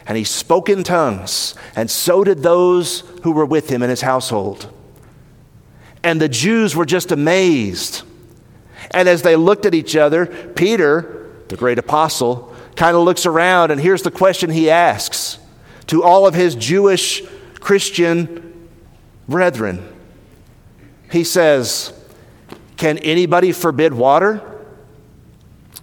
and 0.07 0.19
he 0.19 0.25
spoke 0.25 0.69
in 0.69 0.83
tongues, 0.83 1.55
and 1.77 1.91
so 1.91 2.25
did 2.25 2.43
those 2.43 3.01
who 3.23 3.33
were 3.33 3.47
with 3.47 3.69
him 3.71 3.83
in 3.83 3.91
his 3.91 4.01
household. 4.01 4.73
And 6.03 6.21
the 6.21 6.29
Jews 6.29 6.75
were 6.75 6.85
just 6.85 7.13
amazed. 7.13 8.03
And 8.91 9.09
as 9.09 9.23
they 9.23 9.37
looked 9.37 9.65
at 9.65 9.75
each 9.75 9.95
other, 9.95 10.27
Peter, 10.27 11.31
the 11.49 11.57
great 11.57 11.79
apostle, 11.79 12.53
kind 12.75 12.97
of 12.97 13.05
looks 13.05 13.27
around, 13.27 13.71
and 13.71 13.81
here's 13.81 14.03
the 14.03 14.11
question 14.11 14.51
he 14.51 14.71
asks 14.71 15.39
to 15.87 16.03
all 16.03 16.27
of 16.27 16.35
his 16.35 16.57
Jewish 16.57 17.23
Christian 17.61 18.69
brethren. 19.29 19.87
He 21.13 21.23
says, 21.23 21.93
can 22.83 22.99
anybody 22.99 23.53
forbid 23.53 23.95
water 23.95 24.43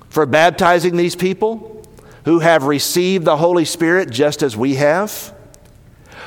for 0.09 0.25
baptizing 0.25 0.97
these 0.97 1.15
people 1.15 1.81
who 2.25 2.39
have 2.39 2.63
received 2.63 3.23
the 3.23 3.37
Holy 3.37 3.63
Spirit 3.63 4.09
just 4.09 4.43
as 4.43 4.57
we 4.57 4.75
have? 4.75 5.33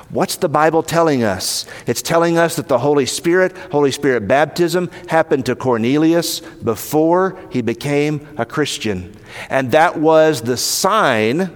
What's 0.09 0.37
the 0.37 0.49
Bible 0.49 0.83
telling 0.83 1.25
us? 1.25 1.67
It's 1.87 2.01
telling 2.01 2.39
us 2.39 2.57
that 2.57 2.69
the 2.69 2.79
Holy 2.79 3.05
Spirit, 3.05 3.55
Holy 3.71 3.91
Spirit 3.91 4.27
baptism, 4.27 4.91
happened 5.11 5.45
to 5.45 5.57
Cornelius 5.57 6.41
before 6.41 7.39
he 7.51 7.61
became 7.61 8.27
a 8.39 8.47
Christian. 8.47 9.15
And 9.51 9.73
that 9.73 9.99
was 9.99 10.41
the 10.41 10.57
sign 10.57 11.55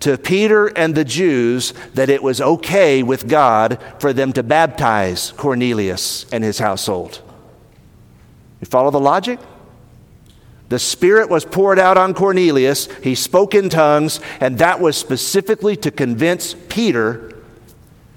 to 0.00 0.18
Peter 0.18 0.66
and 0.66 0.94
the 0.94 1.06
Jews 1.06 1.72
that 1.94 2.10
it 2.10 2.22
was 2.22 2.42
okay 2.42 3.02
with 3.02 3.26
God 3.26 3.82
for 4.00 4.12
them 4.12 4.34
to 4.34 4.42
baptize 4.42 5.32
Cornelius 5.38 6.26
and 6.30 6.44
his 6.44 6.58
household. 6.58 7.22
You 8.62 8.66
follow 8.66 8.90
the 8.90 9.00
logic? 9.00 9.40
The 10.70 10.78
Spirit 10.78 11.28
was 11.28 11.44
poured 11.44 11.78
out 11.78 11.98
on 11.98 12.14
Cornelius. 12.14 12.86
He 13.02 13.14
spoke 13.14 13.54
in 13.54 13.68
tongues, 13.68 14.20
and 14.40 14.56
that 14.56 14.80
was 14.80 14.96
specifically 14.96 15.76
to 15.76 15.90
convince 15.90 16.54
Peter 16.70 17.42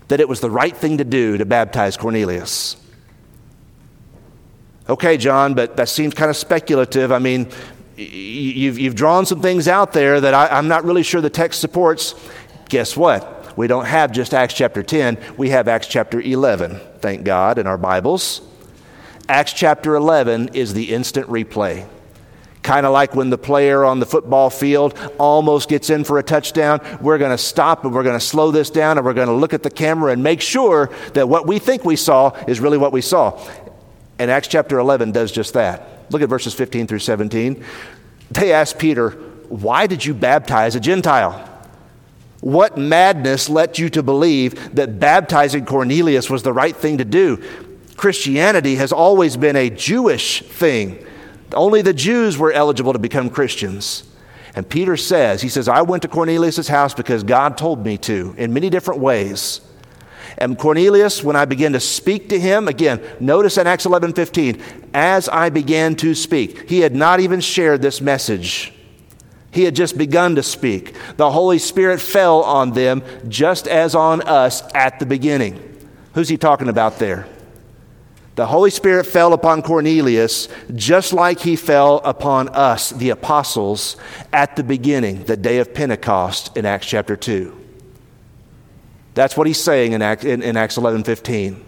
that 0.08 0.22
it 0.22 0.30
was 0.30 0.40
the 0.40 0.50
right 0.50 0.78
thing 0.78 1.00
to 1.00 1.04
do 1.04 1.38
to 1.38 1.46
baptize 1.46 1.98
Cornelius. 1.98 2.78
Okay, 4.88 5.18
John, 5.18 5.56
but 5.56 5.76
that 5.78 5.90
seems 5.90 6.14
kind 6.14 6.30
of 6.30 6.38
speculative. 6.38 7.12
I 7.12 7.20
mean, 7.20 7.50
you've, 7.98 8.78
you've 8.78 8.96
drawn 8.96 9.26
some 9.26 9.42
things 9.42 9.68
out 9.68 9.94
there 9.94 10.22
that 10.22 10.34
I, 10.34 10.48
I'm 10.48 10.68
not 10.68 10.86
really 10.86 11.04
sure 11.04 11.22
the 11.22 11.30
text 11.30 11.60
supports. 11.60 12.14
Guess 12.70 12.96
what? 12.96 13.58
We 13.58 13.68
don't 13.68 13.86
have 13.86 14.12
just 14.12 14.34
Acts 14.34 14.54
chapter 14.54 14.84
10, 14.84 15.18
we 15.38 15.50
have 15.50 15.68
Acts 15.68 15.88
chapter 15.88 16.22
11, 16.22 16.80
thank 17.00 17.24
God, 17.24 17.58
in 17.58 17.68
our 17.68 17.78
Bibles. 17.78 18.42
Acts 19.28 19.54
chapter 19.54 19.96
11 19.96 20.50
is 20.50 20.74
the 20.74 20.94
instant 20.94 21.28
replay. 21.28 21.88
Kind 22.62 22.86
of 22.86 22.94
like 22.94 23.16
when 23.16 23.30
the 23.30 23.38
player 23.38 23.84
on 23.84 24.00
the 24.00 24.06
football 24.06 24.50
field 24.50 24.98
almost 25.18 25.68
gets 25.70 25.90
in 25.90 26.04
for 26.04 26.20
a 26.20 26.24
touchdown, 26.24 26.80
we're 27.02 27.18
going 27.18 27.32
to 27.32 27.38
stop 27.38 27.86
and 27.86 27.94
we're 27.94 28.04
going 28.04 28.18
to 28.18 28.26
slow 28.26 28.52
this 28.52 28.70
down 28.70 28.98
and 28.98 29.06
we're 29.06 29.14
going 29.14 29.28
to 29.28 29.34
look 29.34 29.54
at 29.54 29.64
the 29.64 29.70
camera 29.70 30.12
and 30.12 30.22
make 30.22 30.42
sure 30.42 30.92
that 31.14 31.28
what 31.28 31.48
we 31.48 31.60
think 31.60 31.86
we 31.86 31.96
saw 31.96 32.30
is 32.48 32.60
really 32.60 32.78
what 32.78 32.92
we 32.92 33.02
saw. 33.02 33.40
And 34.20 34.30
Acts 34.30 34.48
chapter 34.48 34.78
11 34.80 35.12
does 35.12 35.32
just 35.32 35.54
that. 35.54 36.12
Look 36.12 36.22
at 36.22 36.30
verses 36.30 36.54
15 36.54 36.88
through 36.88 37.00
17. 37.00 37.64
They 38.32 38.54
asked 38.54 38.78
Peter, 38.78 39.12
Why 39.50 39.88
did 39.88 40.06
you 40.06 40.14
baptize 40.14 40.76
a 40.76 40.80
Gentile? 40.80 41.52
What 42.42 42.78
madness 42.78 43.50
led 43.50 43.80
you 43.80 43.90
to 43.90 44.04
believe 44.04 44.76
that 44.76 45.00
baptizing 45.00 45.66
Cornelius 45.66 46.30
was 46.30 46.44
the 46.44 46.54
right 46.54 46.76
thing 46.76 47.00
to 47.00 47.06
do? 47.06 47.44
Christianity 47.98 48.76
has 48.76 48.92
always 48.92 49.38
been 49.38 49.56
a 49.56 49.70
Jewish 49.70 50.42
thing. 50.42 51.06
Only 51.54 51.82
the 51.82 51.94
Jews 51.94 52.38
were 52.38 52.52
eligible 52.52 52.94
to 52.94 53.00
become 53.00 53.30
Christians. 53.30 54.04
And 54.56 54.68
Peter 54.68 54.96
says, 54.96 55.42
he 55.42 55.50
says, 55.50 55.68
I 55.68 55.82
went 55.82 56.02
to 56.04 56.08
Cornelius' 56.08 56.68
house 56.68 56.94
because 56.94 57.24
God 57.24 57.58
told 57.58 57.86
me 57.86 57.98
to 58.00 58.34
in 58.38 58.54
many 58.54 58.70
different 58.70 59.02
ways. 59.02 59.62
And 60.38 60.58
Cornelius, 60.58 61.24
when 61.24 61.36
I 61.36 61.46
began 61.46 61.74
to 61.74 61.80
speak 61.80 62.30
to 62.30 62.40
him, 62.40 62.68
again, 62.68 63.02
notice 63.20 63.58
in 63.58 63.68
Acts 63.68 63.86
11 63.86 64.14
15, 64.14 64.62
as 64.94 65.30
I 65.30 65.50
began 65.50 65.96
to 65.98 66.14
speak, 66.14 66.70
he 66.70 66.80
had 66.80 66.96
not 66.96 67.20
even 67.20 67.40
shared 67.40 67.82
this 67.82 68.02
message. 68.02 68.74
He 69.52 69.64
had 69.64 69.76
just 69.76 69.98
begun 69.98 70.36
to 70.36 70.44
speak. 70.44 70.96
The 71.16 71.32
Holy 71.32 71.60
Spirit 71.60 72.02
fell 72.02 72.44
on 72.44 72.72
them 72.72 73.04
just 73.30 73.68
as 73.68 73.96
on 73.96 74.22
us 74.22 74.62
at 74.74 75.00
the 75.00 75.06
beginning. 75.06 75.62
Who's 76.14 76.28
he 76.28 76.38
talking 76.38 76.68
about 76.68 77.00
there? 77.00 77.28
The 78.36 78.46
Holy 78.46 78.70
Spirit 78.70 79.06
fell 79.06 79.32
upon 79.32 79.62
Cornelius 79.62 80.50
just 80.76 81.14
like 81.14 81.40
he 81.40 81.56
fell 81.56 82.02
upon 82.04 82.50
us, 82.50 82.90
the 82.90 83.10
apostles, 83.12 83.96
at 84.34 84.58
the 84.58 84.64
beginning, 84.64 85.24
the 85.24 85.38
day 85.38 85.60
of 85.60 85.74
Pentecost 85.74 86.56
in 86.58 86.66
Acts 86.66 86.86
chapter 86.86 87.16
2. 87.16 87.62
That's 89.14 89.38
what 89.38 89.48
he's 89.48 89.62
saying 89.62 89.94
in, 89.94 90.02
Acts, 90.02 90.26
in, 90.26 90.42
in 90.42 90.58
Acts 90.58 90.76
11 90.76 91.06
15. 91.06 91.64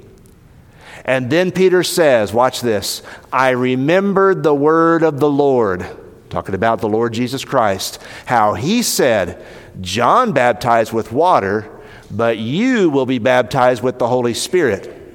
And 1.05 1.29
then 1.29 1.53
Peter 1.53 1.83
says, 1.83 2.33
watch 2.33 2.59
this, 2.59 3.01
I 3.31 3.51
remembered 3.51 4.43
the 4.43 4.53
word 4.53 5.03
of 5.03 5.21
the 5.21 5.29
Lord, 5.29 5.85
talking 6.29 6.53
about 6.53 6.81
the 6.81 6.89
Lord 6.89 7.13
Jesus 7.13 7.45
Christ, 7.45 8.03
how 8.25 8.55
he 8.55 8.81
said, 8.81 9.45
John 9.79 10.33
baptized 10.33 10.91
with 10.91 11.13
water, 11.13 11.71
but 12.11 12.39
you 12.39 12.89
will 12.89 13.05
be 13.05 13.19
baptized 13.19 13.81
with 13.81 13.99
the 13.99 14.07
Holy 14.07 14.33
Spirit. 14.33 15.06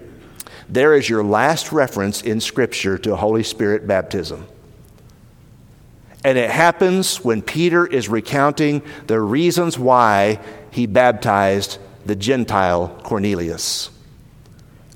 There 0.72 0.94
is 0.94 1.06
your 1.06 1.22
last 1.22 1.70
reference 1.70 2.22
in 2.22 2.40
Scripture 2.40 2.96
to 2.96 3.14
Holy 3.14 3.42
Spirit 3.42 3.86
baptism. 3.86 4.46
And 6.24 6.38
it 6.38 6.50
happens 6.50 7.22
when 7.22 7.42
Peter 7.42 7.86
is 7.86 8.08
recounting 8.08 8.80
the 9.06 9.20
reasons 9.20 9.78
why 9.78 10.40
he 10.70 10.86
baptized 10.86 11.78
the 12.06 12.16
Gentile 12.16 12.98
Cornelius. 13.02 13.90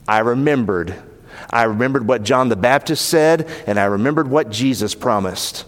I 0.09 0.21
remembered 0.21 0.95
I 1.51 1.65
remembered 1.65 2.09
what 2.09 2.23
John 2.23 2.49
the 2.49 2.57
Baptist 2.57 3.07
said, 3.07 3.49
and 3.67 3.79
I 3.79 3.85
remembered 3.85 4.29
what 4.29 4.51
Jesus 4.51 4.95
promised. 4.95 5.65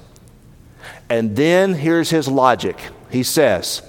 And 1.11 1.37
then 1.37 1.75
here's 1.75 2.11
his 2.11 2.27
logic. 2.27 2.81
He 3.11 3.23
says, 3.23 3.83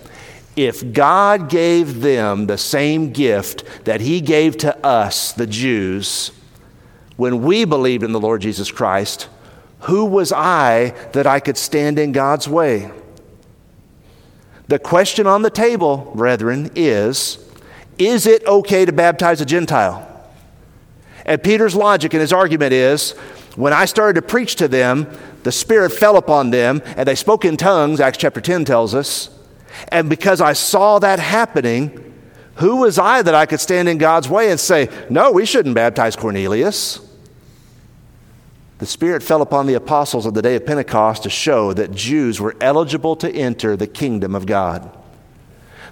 if 0.59 0.91
God 0.91 1.49
gave 1.49 2.01
them 2.01 2.47
the 2.47 2.57
same 2.57 3.13
gift 3.13 3.63
that 3.85 4.01
He 4.01 4.19
gave 4.19 4.57
to 4.57 4.85
us, 4.85 5.31
the 5.31 5.47
Jews, 5.47 6.31
when 7.15 7.43
we 7.43 7.63
believed 7.63 8.03
in 8.03 8.11
the 8.11 8.19
Lord 8.19 8.41
Jesus 8.41 8.69
Christ, 8.69 9.29
who 9.81 10.03
was 10.03 10.33
I 10.33 10.89
that 11.13 11.25
I 11.25 11.39
could 11.39 11.55
stand 11.55 11.97
in 11.97 12.11
God's 12.11 12.49
way? 12.49 12.91
The 14.67 14.79
question 14.79 15.25
on 15.25 15.43
the 15.43 15.49
table, 15.49 16.11
brethren, 16.13 16.71
is 16.75 17.37
is 17.97 18.27
it 18.27 18.45
okay 18.45 18.83
to 18.83 18.91
baptize 18.91 19.39
a 19.39 19.45
Gentile? 19.45 20.05
And 21.25 21.41
Peter's 21.41 21.75
logic 21.75 22.13
and 22.13 22.19
his 22.21 22.33
argument 22.33 22.73
is 22.73 23.11
when 23.55 23.71
I 23.71 23.85
started 23.85 24.19
to 24.19 24.27
preach 24.27 24.57
to 24.57 24.67
them, 24.67 25.07
the 25.43 25.53
Spirit 25.53 25.91
fell 25.91 26.17
upon 26.17 26.49
them 26.49 26.81
and 26.97 27.07
they 27.07 27.15
spoke 27.15 27.45
in 27.45 27.55
tongues, 27.55 28.01
Acts 28.01 28.17
chapter 28.17 28.41
10 28.41 28.65
tells 28.65 28.93
us. 28.93 29.38
And 29.87 30.09
because 30.09 30.41
I 30.41 30.53
saw 30.53 30.99
that 30.99 31.19
happening, 31.19 32.13
who 32.55 32.77
was 32.77 32.99
I 32.99 33.21
that 33.21 33.33
I 33.33 33.45
could 33.45 33.59
stand 33.59 33.87
in 33.87 33.97
God's 33.97 34.29
way 34.29 34.51
and 34.51 34.59
say, 34.59 34.89
No, 35.09 35.31
we 35.31 35.45
shouldn't 35.45 35.75
baptize 35.75 36.15
Cornelius? 36.15 36.99
The 38.79 38.85
Spirit 38.85 39.23
fell 39.23 39.41
upon 39.41 39.67
the 39.67 39.73
apostles 39.73 40.25
of 40.25 40.33
the 40.33 40.41
day 40.41 40.55
of 40.55 40.65
Pentecost 40.65 41.23
to 41.23 41.29
show 41.29 41.73
that 41.73 41.91
Jews 41.91 42.39
were 42.39 42.55
eligible 42.61 43.15
to 43.17 43.29
enter 43.29 43.75
the 43.75 43.87
kingdom 43.87 44.35
of 44.35 44.45
God 44.45 44.98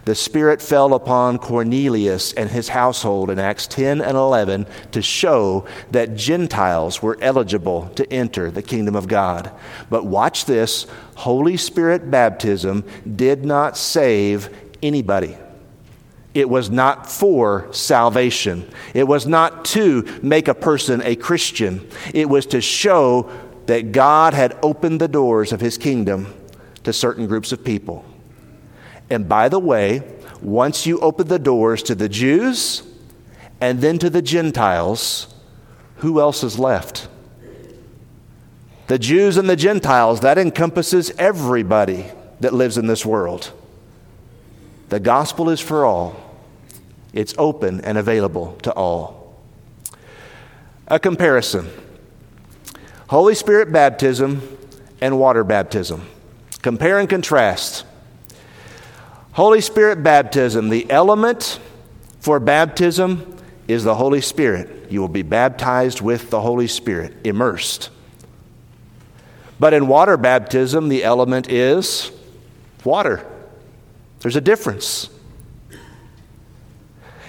the 0.07 0.15
Spirit 0.15 0.61
fell 0.61 0.93
upon 0.93 1.37
Cornelius 1.37 2.31
and 2.31 2.49
his 2.49 2.69
household 2.69 3.29
in 3.29 3.39
Acts 3.39 3.67
10 3.67 3.99
and 3.99 4.15
11 4.15 4.65
to 4.93 5.01
show 5.01 5.67
that 5.91 6.15
Gentiles 6.15 7.01
were 7.01 7.17
eligible 7.19 7.89
to 7.95 8.09
enter 8.09 8.49
the 8.49 8.61
kingdom 8.61 8.95
of 8.95 9.09
God. 9.09 9.51
But 9.89 10.05
watch 10.05 10.45
this 10.45 10.87
Holy 11.15 11.57
Spirit 11.57 12.09
baptism 12.09 12.85
did 13.17 13.43
not 13.43 13.75
save 13.75 14.49
anybody. 14.81 15.35
It 16.33 16.47
was 16.47 16.69
not 16.69 17.11
for 17.11 17.67
salvation. 17.73 18.65
It 18.93 19.09
was 19.09 19.27
not 19.27 19.65
to 19.65 20.07
make 20.21 20.47
a 20.47 20.55
person 20.55 21.01
a 21.03 21.17
Christian. 21.17 21.85
It 22.13 22.29
was 22.29 22.45
to 22.45 22.61
show 22.61 23.29
that 23.65 23.91
God 23.91 24.33
had 24.33 24.57
opened 24.63 25.01
the 25.01 25.09
doors 25.09 25.51
of 25.51 25.59
his 25.59 25.77
kingdom 25.77 26.33
to 26.85 26.93
certain 26.93 27.27
groups 27.27 27.51
of 27.51 27.65
people. 27.65 28.05
And 29.09 29.27
by 29.27 29.49
the 29.49 29.59
way, 29.59 30.03
once 30.41 30.85
you 30.85 30.99
open 30.99 31.27
the 31.27 31.39
doors 31.39 31.81
to 31.83 31.95
the 31.95 32.09
Jews 32.09 32.83
and 33.61 33.81
then 33.81 33.97
to 33.99 34.09
the 34.09 34.21
Gentiles, 34.21 35.33
who 35.97 36.19
else 36.19 36.43
is 36.43 36.59
left? 36.59 37.07
The 38.87 38.99
Jews 38.99 39.37
and 39.37 39.49
the 39.49 39.55
Gentiles, 39.55 40.21
that 40.21 40.37
encompasses 40.37 41.11
everybody 41.17 42.05
that 42.39 42.53
lives 42.53 42.77
in 42.77 42.87
this 42.87 43.05
world. 43.05 43.51
The 44.89 44.99
gospel 44.99 45.49
is 45.49 45.59
for 45.59 45.83
all, 45.83 46.15
it's 47.11 47.33
open 47.37 47.81
and 47.81 47.97
available 47.97 48.55
to 48.63 48.71
all. 48.73 49.35
A 50.87 50.99
comparison 50.99 51.69
Holy 53.09 53.35
Spirit 53.35 53.71
baptism 53.71 54.41
and 54.99 55.17
water 55.17 55.43
baptism. 55.45 56.05
Compare 56.61 56.99
and 56.99 57.09
contrast. 57.09 57.85
Holy 59.37 59.61
Spirit 59.61 60.01
baptism, 60.01 60.69
the 60.69 60.89
element 60.89 61.59
for 62.19 62.39
baptism 62.39 63.37
is 63.67 63.83
the 63.83 63.93
Holy 63.93 64.19
Spirit. 64.19 64.91
You 64.91 64.99
will 64.99 65.07
be 65.07 65.21
baptized 65.21 66.01
with 66.01 66.31
the 66.31 66.41
Holy 66.41 66.65
Spirit, 66.65 67.13
immersed. 67.23 67.91
But 69.59 69.75
in 69.75 69.87
water 69.87 70.17
baptism, 70.17 70.89
the 70.89 71.03
element 71.03 71.51
is 71.51 72.11
water. 72.83 73.23
There's 74.21 74.35
a 74.35 74.41
difference. 74.41 75.07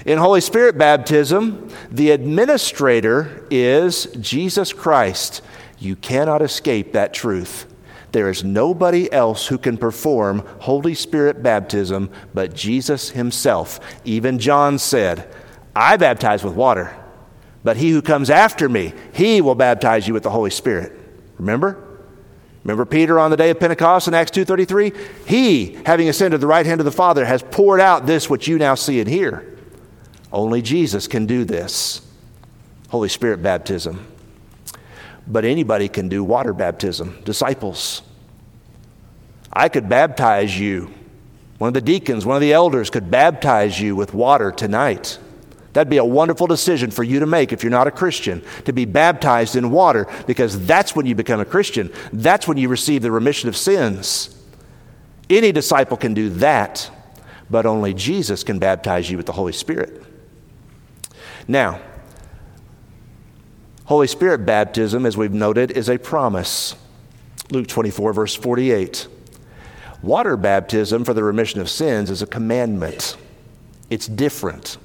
In 0.07 0.17
Holy 0.17 0.41
Spirit 0.41 0.79
baptism, 0.79 1.69
the 1.91 2.13
administrator 2.13 3.47
is 3.51 4.07
Jesus 4.19 4.73
Christ. 4.73 5.43
You 5.79 5.95
cannot 5.95 6.41
escape 6.41 6.95
that 6.95 7.13
truth. 7.13 7.68
There 8.13 8.31
is 8.31 8.43
nobody 8.43 9.13
else 9.13 9.47
who 9.47 9.59
can 9.59 9.77
perform 9.77 10.43
Holy 10.61 10.95
Spirit 10.95 11.43
baptism 11.43 12.11
but 12.33 12.55
Jesus 12.55 13.11
himself. 13.11 13.81
Even 14.05 14.39
John 14.39 14.79
said, 14.79 15.33
I 15.77 15.97
baptize 15.97 16.43
with 16.43 16.55
water, 16.55 16.97
but 17.63 17.77
he 17.77 17.91
who 17.91 18.01
comes 18.01 18.31
after 18.31 18.69
me, 18.69 18.95
he 19.13 19.41
will 19.41 19.55
baptize 19.55 20.09
you 20.09 20.15
with 20.15 20.23
the 20.23 20.31
Holy 20.31 20.51
Spirit. 20.51 20.93
Remember? 21.39 21.85
Remember 22.65 22.85
Peter 22.85 23.19
on 23.19 23.31
the 23.31 23.37
day 23.37 23.51
of 23.51 23.61
Pentecost 23.61 24.09
in 24.09 24.15
Acts 24.15 24.31
2:33? 24.31 24.93
He, 25.27 25.79
having 25.87 26.09
ascended 26.09 26.39
to 26.39 26.41
the 26.41 26.47
right 26.47 26.67
hand 26.67 26.81
of 26.81 26.85
the 26.85 26.91
Father, 26.91 27.25
has 27.25 27.43
poured 27.43 27.81
out 27.81 28.07
this 28.07 28.29
which 28.29 28.49
you 28.49 28.59
now 28.59 28.75
see 28.75 29.01
and 29.01 29.09
hear. 29.09 29.57
Only 30.33 30.61
Jesus 30.61 31.07
can 31.07 31.27
do 31.27 31.45
this. 31.45 32.03
Holy 32.89 33.09
Spirit 33.09 33.43
baptism 33.43 34.07
but 35.29 35.45
anybody 35.45 35.89
can 35.89 36.09
do 36.09 36.25
water 36.25 36.53
baptism, 36.53 37.21
disciples. 37.25 38.03
I 39.53 39.69
could 39.69 39.89
baptize 39.89 40.59
you. 40.59 40.93
One 41.59 41.69
of 41.69 41.75
the 41.75 41.81
deacons, 41.81 42.25
one 42.25 42.37
of 42.37 42.41
the 42.41 42.53
elders 42.53 42.91
could 42.91 43.11
baptize 43.11 43.81
you 43.81 43.95
with 43.97 44.15
water 44.15 44.53
tonight. 44.53 45.19
That'd 45.73 45.91
be 45.91 45.99
a 45.99 46.05
wonderful 46.05 46.47
decision 46.47 46.91
for 46.91 47.03
you 47.03 47.21
to 47.21 47.27
make 47.27 47.53
if 47.53 47.63
you're 47.63 47.71
not 47.71 47.87
a 47.87 47.91
Christian, 47.91 48.43
to 48.65 48.73
be 48.73 48.85
baptized 48.85 49.55
in 49.55 49.71
water, 49.71 50.07
because 50.27 50.67
that's 50.67 50.97
when 50.97 51.07
you 51.07 51.15
become 51.15 51.41
a 51.41 51.45
Christian. 51.45 51.93
That's 52.13 52.49
when 52.49 52.57
you 52.57 52.69
receive 52.69 53.03
the 53.03 53.11
remission 53.11 53.49
of 53.49 53.57
sins. 53.57 54.35
Any 55.29 55.53
disciple 55.53 55.97
can 55.97 56.15
do 56.15 56.31
that, 56.31 56.91
but 57.51 57.67
only 57.67 57.93
Jesus 57.93 58.43
can 58.45 58.59
baptize 58.59 59.11
you 59.11 59.17
with 59.17 59.27
the 59.27 59.33
Holy 59.33 59.53
Spirit. 59.53 60.03
Now, 61.47 61.81
Holy 63.89 64.07
Spirit 64.07 64.45
baptism, 64.45 65.07
as 65.07 65.17
we've 65.17 65.33
noted, 65.33 65.71
is 65.71 65.89
a 65.89 65.97
promise. 65.97 66.75
Luke 67.51 67.67
24, 67.69 68.13
verse 68.13 68.35
48. 68.35 69.09
Water 70.03 70.37
baptism 70.37 71.07
for 71.07 71.15
the 71.15 71.25
remission 71.25 71.59
of 71.59 71.71
sins 71.71 72.11
is 72.11 72.21
a 72.21 72.27
commandment. 72.27 73.17
It's 73.89 74.07
different. 74.07 74.77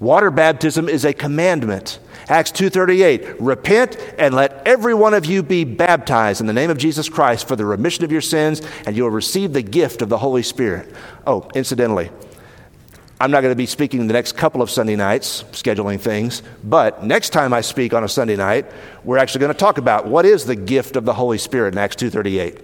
Water 0.00 0.30
baptism 0.30 0.86
is 0.86 1.06
a 1.06 1.14
commandment. 1.14 1.98
Acts 2.28 2.50
2:38 2.50 3.36
Repent 3.40 3.96
and 4.18 4.34
let 4.34 4.60
every 4.66 4.92
one 4.92 5.14
of 5.14 5.24
you 5.24 5.42
be 5.42 5.64
baptized 5.64 6.42
in 6.42 6.46
the 6.46 6.52
name 6.52 6.68
of 6.68 6.76
Jesus 6.76 7.08
Christ 7.08 7.48
for 7.48 7.56
the 7.56 7.64
remission 7.64 8.04
of 8.04 8.12
your 8.12 8.20
sins 8.20 8.60
and 8.84 8.94
you 8.94 9.04
will 9.04 9.10
receive 9.12 9.54
the 9.54 9.62
gift 9.62 10.02
of 10.02 10.10
the 10.10 10.18
Holy 10.18 10.42
Spirit. 10.42 10.92
Oh, 11.26 11.48
incidentally, 11.54 12.10
I'm 13.20 13.30
not 13.30 13.42
going 13.42 13.52
to 13.52 13.56
be 13.56 13.66
speaking 13.66 14.06
the 14.06 14.12
next 14.12 14.32
couple 14.32 14.60
of 14.60 14.70
Sunday 14.70 14.96
nights, 14.96 15.44
scheduling 15.52 16.00
things, 16.00 16.42
but 16.64 17.04
next 17.04 17.30
time 17.30 17.52
I 17.52 17.60
speak 17.60 17.94
on 17.94 18.02
a 18.02 18.08
Sunday 18.08 18.36
night, 18.36 18.66
we're 19.04 19.18
actually 19.18 19.40
going 19.40 19.52
to 19.52 19.58
talk 19.58 19.78
about 19.78 20.06
what 20.06 20.26
is 20.26 20.44
the 20.44 20.56
gift 20.56 20.96
of 20.96 21.04
the 21.04 21.14
Holy 21.14 21.38
Spirit 21.38 21.74
in 21.74 21.78
Acts 21.78 21.96
2:38. 21.96 22.60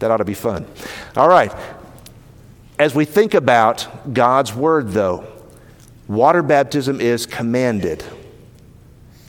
That 0.00 0.10
ought 0.10 0.16
to 0.16 0.24
be 0.24 0.34
fun. 0.34 0.66
All 1.16 1.28
right. 1.28 1.52
As 2.78 2.94
we 2.94 3.04
think 3.04 3.34
about 3.34 4.12
God's 4.12 4.54
word 4.54 4.88
though, 4.88 5.24
water 6.08 6.42
baptism 6.42 7.00
is 7.00 7.26
commanded. 7.26 8.02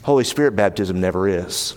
Holy 0.03 0.23
Spirit 0.23 0.55
baptism 0.55 0.99
never 0.99 1.27
is. 1.27 1.75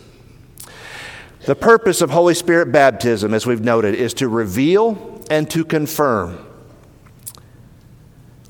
The 1.44 1.54
purpose 1.54 2.00
of 2.00 2.10
Holy 2.10 2.32
Spirit 2.32 2.72
baptism, 2.72 3.34
as 3.34 3.44
we've 3.44 3.60
noted, 3.60 3.94
is 3.94 4.14
to 4.14 4.28
reveal 4.28 5.22
and 5.30 5.50
to 5.50 5.64
confirm. 5.64 6.38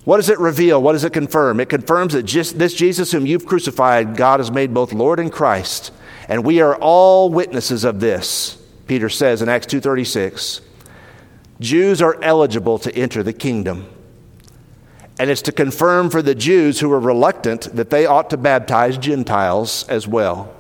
What 0.05 0.19
does 0.19 0.29
it 0.29 0.39
reveal? 0.39 0.83
What 0.83 0.93
does 0.93 1.05
it 1.05 1.13
confirm? 1.13 1.61
It 1.61 1.71
confirms 1.71 2.13
that 2.13 2.25
just 2.25 2.59
this 2.59 2.75
Jesus 2.75 3.13
whom 3.13 3.27
you've 3.27 3.47
crucified, 3.47 4.17
God 4.17 4.39
has 4.39 4.51
made 4.51 4.75
both 4.75 4.93
Lord 4.93 5.19
and 5.19 5.33
Christ. 5.33 5.93
And 6.29 6.45
we 6.45 6.61
are 6.61 6.77
all 6.77 7.31
witnesses 7.31 7.85
of 7.85 8.01
this, 8.01 8.59
Peter 8.87 9.09
says 9.09 9.41
in 9.41 9.49
Acts 9.49 9.67
2:36. 9.67 10.61
Jews 11.61 12.03
are 12.03 12.19
eligible 12.23 12.79
to 12.79 12.95
enter 12.95 13.23
the 13.23 13.33
kingdom. 13.33 13.87
And 15.19 15.31
it's 15.31 15.43
to 15.43 15.53
confirm 15.53 16.11
for 16.11 16.21
the 16.21 16.35
Jews 16.35 16.81
who 16.81 16.93
are 16.93 17.01
reluctant 17.01 17.75
that 17.75 17.91
they 17.91 18.05
ought 18.05 18.31
to 18.31 18.37
baptize 18.37 18.99
Gentiles 18.99 19.87
as 19.89 20.09
well. 20.09 20.53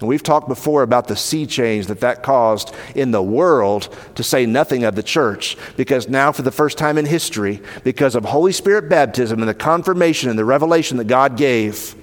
And 0.00 0.08
we've 0.08 0.22
talked 0.22 0.46
before 0.46 0.82
about 0.82 1.08
the 1.08 1.16
sea 1.16 1.44
change 1.44 1.88
that 1.88 2.00
that 2.00 2.22
caused 2.22 2.72
in 2.94 3.10
the 3.10 3.22
world, 3.22 3.94
to 4.14 4.22
say 4.22 4.46
nothing 4.46 4.84
of 4.84 4.94
the 4.94 5.02
church, 5.02 5.56
because 5.76 6.08
now, 6.08 6.30
for 6.30 6.42
the 6.42 6.52
first 6.52 6.78
time 6.78 6.98
in 6.98 7.04
history, 7.04 7.60
because 7.82 8.14
of 8.14 8.24
Holy 8.24 8.52
Spirit 8.52 8.88
baptism 8.88 9.40
and 9.40 9.48
the 9.48 9.54
confirmation 9.54 10.30
and 10.30 10.38
the 10.38 10.44
revelation 10.44 10.98
that 10.98 11.08
God 11.08 11.36
gave, 11.36 11.96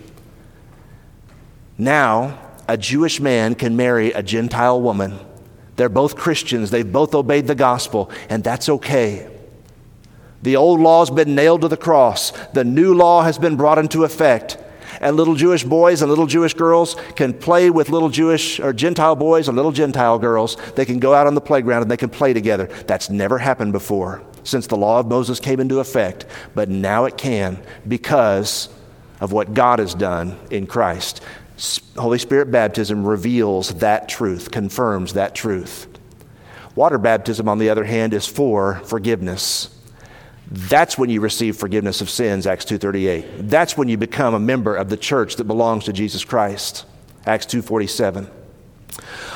now 1.78 2.38
a 2.68 2.78
Jewish 2.78 3.22
man 3.22 3.56
can 3.56 3.78
marry 3.78 4.12
a 4.12 4.24
Gentile 4.24 4.82
woman. 4.82 5.18
They're 5.78 5.88
both 5.88 6.18
Christians, 6.18 6.72
they've 6.72 6.90
both 6.90 7.16
obeyed 7.16 7.48
the 7.48 7.56
gospel, 7.56 8.10
and 8.30 8.44
that's 8.44 8.68
okay. 8.68 9.30
The 10.42 10.58
old 10.58 10.82
law 10.82 11.00
has 11.00 11.10
been 11.10 11.34
nailed 11.34 11.62
to 11.62 11.70
the 11.70 11.78
cross, 11.78 12.32
the 12.54 12.66
new 12.66 12.94
law 12.94 13.24
has 13.24 13.38
been 13.38 13.56
brought 13.56 13.78
into 13.78 14.04
effect. 14.04 14.58
And 15.02 15.16
little 15.16 15.36
Jewish 15.36 15.64
boys 15.64 16.02
and 16.02 16.10
little 16.10 16.28
Jewish 16.28 16.54
girls 16.54 16.96
can 17.16 17.34
play 17.34 17.70
with 17.70 17.90
little 17.90 18.10
Jewish 18.10 18.60
or 18.60 18.74
Gentile 18.74 19.16
boys 19.16 19.48
and 19.48 19.56
little 19.56 19.72
Gentile 19.72 20.20
girls. 20.20 20.58
They 20.76 20.86
can 20.86 21.00
go 21.00 21.14
out 21.14 21.28
on 21.28 21.36
the 21.36 21.42
playground 21.42 21.84
and 21.84 21.92
they 21.92 21.98
can 21.98 22.10
play 22.10 22.34
together. 22.34 22.68
That's 22.88 23.10
never 23.10 23.38
happened 23.38 23.74
before 23.74 24.22
since 24.44 24.68
the 24.68 24.78
law 24.78 25.00
of 25.00 25.08
Moses 25.08 25.40
came 25.40 25.60
into 25.60 25.80
effect, 25.80 26.26
but 26.54 26.70
now 26.70 27.06
it 27.06 27.18
can 27.18 27.58
because 27.88 28.70
of 29.20 29.32
what 29.32 29.54
God 29.54 29.80
has 29.80 29.94
done 29.94 30.38
in 30.52 30.68
Christ. 30.68 31.22
Holy 31.98 32.20
Spirit 32.20 32.52
baptism 32.52 33.06
reveals 33.06 33.76
that 33.76 34.08
truth, 34.08 34.52
confirms 34.52 35.14
that 35.14 35.34
truth. 35.34 35.88
Water 36.76 36.98
baptism, 36.98 37.48
on 37.48 37.58
the 37.58 37.70
other 37.70 37.86
hand, 37.86 38.14
is 38.14 38.28
for 38.28 38.82
forgiveness. 38.86 39.75
That's 40.50 40.98
when 40.98 41.10
you 41.10 41.22
receive 41.22 41.58
forgiveness 41.58 42.02
of 42.02 42.10
sins, 42.10 42.46
Acts 42.46 42.66
2:38. 42.66 43.50
That's 43.50 43.78
when 43.78 43.88
you 43.88 43.98
become 43.98 44.34
a 44.34 44.40
member 44.40 44.76
of 44.76 44.90
the 44.90 44.98
church 44.98 45.38
that 45.38 45.46
belongs 45.46 45.86
to 45.86 45.94
Jesus 45.94 46.24
Christ, 46.24 46.86
Acts 47.26 47.46
2:47. 47.46 48.28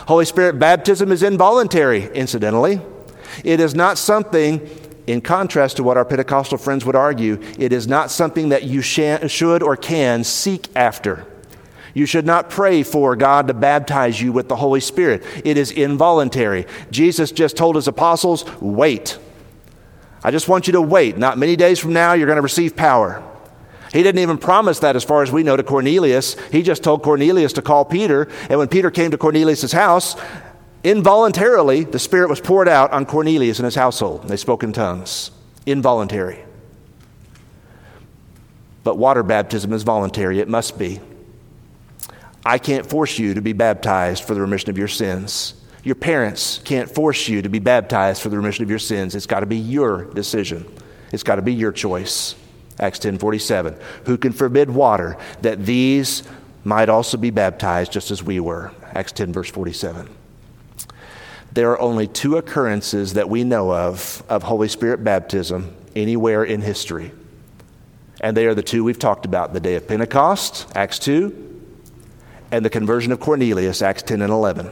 Holy 0.07 0.25
Spirit 0.25 0.59
baptism 0.59 1.11
is 1.11 1.23
involuntary, 1.23 2.09
incidentally. 2.13 2.81
It 3.43 3.59
is 3.59 3.73
not 3.73 3.97
something 3.97 4.61
in 5.09 5.21
contrast 5.21 5.77
to 5.77 5.83
what 5.83 5.97
our 5.97 6.05
Pentecostal 6.05 6.59
friends 6.59 6.85
would 6.85 6.95
argue, 6.95 7.39
it 7.57 7.73
is 7.73 7.87
not 7.87 8.11
something 8.11 8.49
that 8.49 8.63
you 8.63 8.81
should 8.81 9.63
or 9.63 9.75
can 9.75 10.23
seek 10.23 10.67
after. 10.75 11.25
You 11.95 12.05
should 12.05 12.27
not 12.27 12.51
pray 12.51 12.83
for 12.83 13.15
God 13.15 13.47
to 13.47 13.55
baptize 13.55 14.21
you 14.21 14.31
with 14.31 14.47
the 14.47 14.55
Holy 14.55 14.79
Spirit. 14.79 15.23
It 15.43 15.57
is 15.57 15.71
involuntary. 15.71 16.67
Jesus 16.91 17.31
just 17.31 17.57
told 17.57 17.75
his 17.75 17.87
apostles, 17.87 18.45
wait. 18.61 19.17
I 20.23 20.31
just 20.31 20.47
want 20.47 20.67
you 20.67 20.73
to 20.73 20.81
wait. 20.81 21.17
Not 21.17 21.37
many 21.37 21.55
days 21.55 21.79
from 21.79 21.93
now, 21.93 22.13
you're 22.13 22.27
going 22.27 22.35
to 22.37 22.41
receive 22.41 22.75
power. 22.75 23.23
He 23.91 24.03
didn't 24.03 24.21
even 24.21 24.37
promise 24.37 24.79
that, 24.79 24.95
as 24.95 25.03
far 25.03 25.23
as 25.23 25.31
we 25.31 25.43
know, 25.43 25.57
to 25.57 25.63
Cornelius. 25.63 26.35
He 26.51 26.61
just 26.61 26.83
told 26.83 27.01
Cornelius 27.01 27.53
to 27.53 27.61
call 27.61 27.85
Peter. 27.85 28.27
And 28.49 28.59
when 28.59 28.67
Peter 28.67 28.91
came 28.91 29.11
to 29.11 29.17
Cornelius' 29.17 29.71
house, 29.71 30.15
involuntarily, 30.83 31.85
the 31.85 31.99
Spirit 31.99 32.29
was 32.29 32.39
poured 32.39 32.67
out 32.67 32.91
on 32.91 33.05
Cornelius 33.05 33.57
and 33.59 33.65
his 33.65 33.75
household. 33.75 34.27
They 34.27 34.37
spoke 34.37 34.63
in 34.63 34.73
tongues. 34.73 35.31
Involuntary. 35.65 36.43
But 38.83 38.97
water 38.97 39.23
baptism 39.23 39.73
is 39.73 39.83
voluntary. 39.83 40.39
It 40.39 40.49
must 40.49 40.77
be. 40.77 40.99
I 42.45 42.57
can't 42.57 42.85
force 42.85 43.19
you 43.19 43.33
to 43.33 43.41
be 43.41 43.53
baptized 43.53 44.23
for 44.23 44.33
the 44.33 44.41
remission 44.41 44.69
of 44.69 44.77
your 44.77 44.87
sins. 44.87 45.58
Your 45.83 45.95
parents 45.95 46.59
can't 46.63 46.89
force 46.89 47.27
you 47.27 47.41
to 47.41 47.49
be 47.49 47.59
baptized 47.59 48.21
for 48.21 48.29
the 48.29 48.37
remission 48.37 48.63
of 48.63 48.69
your 48.69 48.79
sins. 48.79 49.15
It's 49.15 49.25
got 49.25 49.39
to 49.39 49.45
be 49.45 49.57
your 49.57 50.05
decision. 50.05 50.65
It's 51.11 51.23
got 51.23 51.37
to 51.37 51.41
be 51.41 51.53
your 51.53 51.71
choice. 51.71 52.35
Acts 52.79 52.99
10:47. 52.99 53.77
Who 54.05 54.17
can 54.17 54.31
forbid 54.31 54.69
water 54.69 55.17
that 55.41 55.65
these 55.65 56.23
might 56.63 56.89
also 56.89 57.17
be 57.17 57.29
baptized 57.29 57.91
just 57.91 58.11
as 58.11 58.23
we 58.23 58.39
were? 58.39 58.71
Acts 58.93 59.11
10 59.13 59.33
verse 59.33 59.49
47. 59.49 60.09
There 61.51 61.71
are 61.71 61.79
only 61.79 62.07
two 62.07 62.37
occurrences 62.37 63.13
that 63.13 63.29
we 63.29 63.43
know 63.43 63.73
of 63.73 64.23
of 64.29 64.43
Holy 64.43 64.67
Spirit 64.67 65.03
baptism 65.03 65.75
anywhere 65.95 66.43
in 66.43 66.61
history. 66.61 67.11
And 68.21 68.35
they 68.35 68.45
are 68.45 68.53
the 68.53 68.63
two 68.63 68.83
we've 68.83 68.99
talked 68.99 69.25
about 69.25 69.53
the 69.53 69.59
day 69.59 69.75
of 69.75 69.87
Pentecost, 69.87 70.67
Acts 70.75 70.99
2, 70.99 71.61
and 72.51 72.65
the 72.65 72.69
conversion 72.69 73.13
of 73.13 73.19
Cornelius, 73.21 73.81
Acts 73.81 74.03
10 74.03 74.21
and 74.21 74.31
11. 74.31 74.69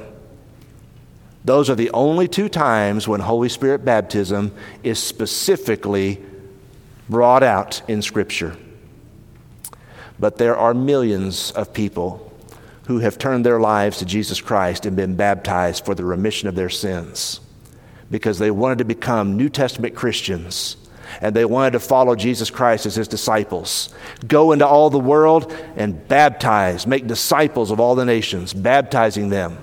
Those 1.48 1.70
are 1.70 1.76
the 1.76 1.92
only 1.92 2.28
two 2.28 2.50
times 2.50 3.08
when 3.08 3.22
Holy 3.22 3.48
Spirit 3.48 3.86
baptism 3.86 4.54
is 4.84 5.00
specifically 5.00 6.22
brought 7.08 7.42
out 7.42 7.82
in 7.88 8.02
Scripture. 8.02 8.58
But 10.20 10.40
there 10.40 10.58
are 10.58 10.74
millions 10.74 11.52
of 11.52 11.72
people 11.72 12.38
who 12.88 13.00
have 13.00 13.18
turned 13.18 13.46
their 13.46 13.62
lives 13.62 14.00
to 14.00 14.06
Jesus 14.06 14.42
Christ 14.42 14.86
and 14.86 14.98
been 14.98 15.16
baptized 15.16 15.86
for 15.86 15.96
the 15.96 16.04
remission 16.04 16.50
of 16.50 16.56
their 16.56 16.70
sins 16.70 17.40
because 18.12 18.40
they 18.40 18.52
wanted 18.52 18.80
to 18.80 18.84
become 18.84 19.38
New 19.38 19.48
Testament 19.48 19.96
Christians 19.96 20.76
and 21.22 21.34
they 21.34 21.46
wanted 21.46 21.72
to 21.72 21.80
follow 21.80 22.18
Jesus 22.18 22.50
Christ 22.50 22.86
as 22.86 22.96
his 22.96 23.08
disciples. 23.08 23.96
Go 24.28 24.52
into 24.52 24.68
all 24.68 24.90
the 24.90 25.00
world 25.00 25.56
and 25.78 26.10
baptize, 26.10 26.86
make 26.86 27.08
disciples 27.08 27.72
of 27.72 27.80
all 27.80 27.96
the 27.96 28.04
nations, 28.04 28.54
baptizing 28.54 29.30
them 29.30 29.58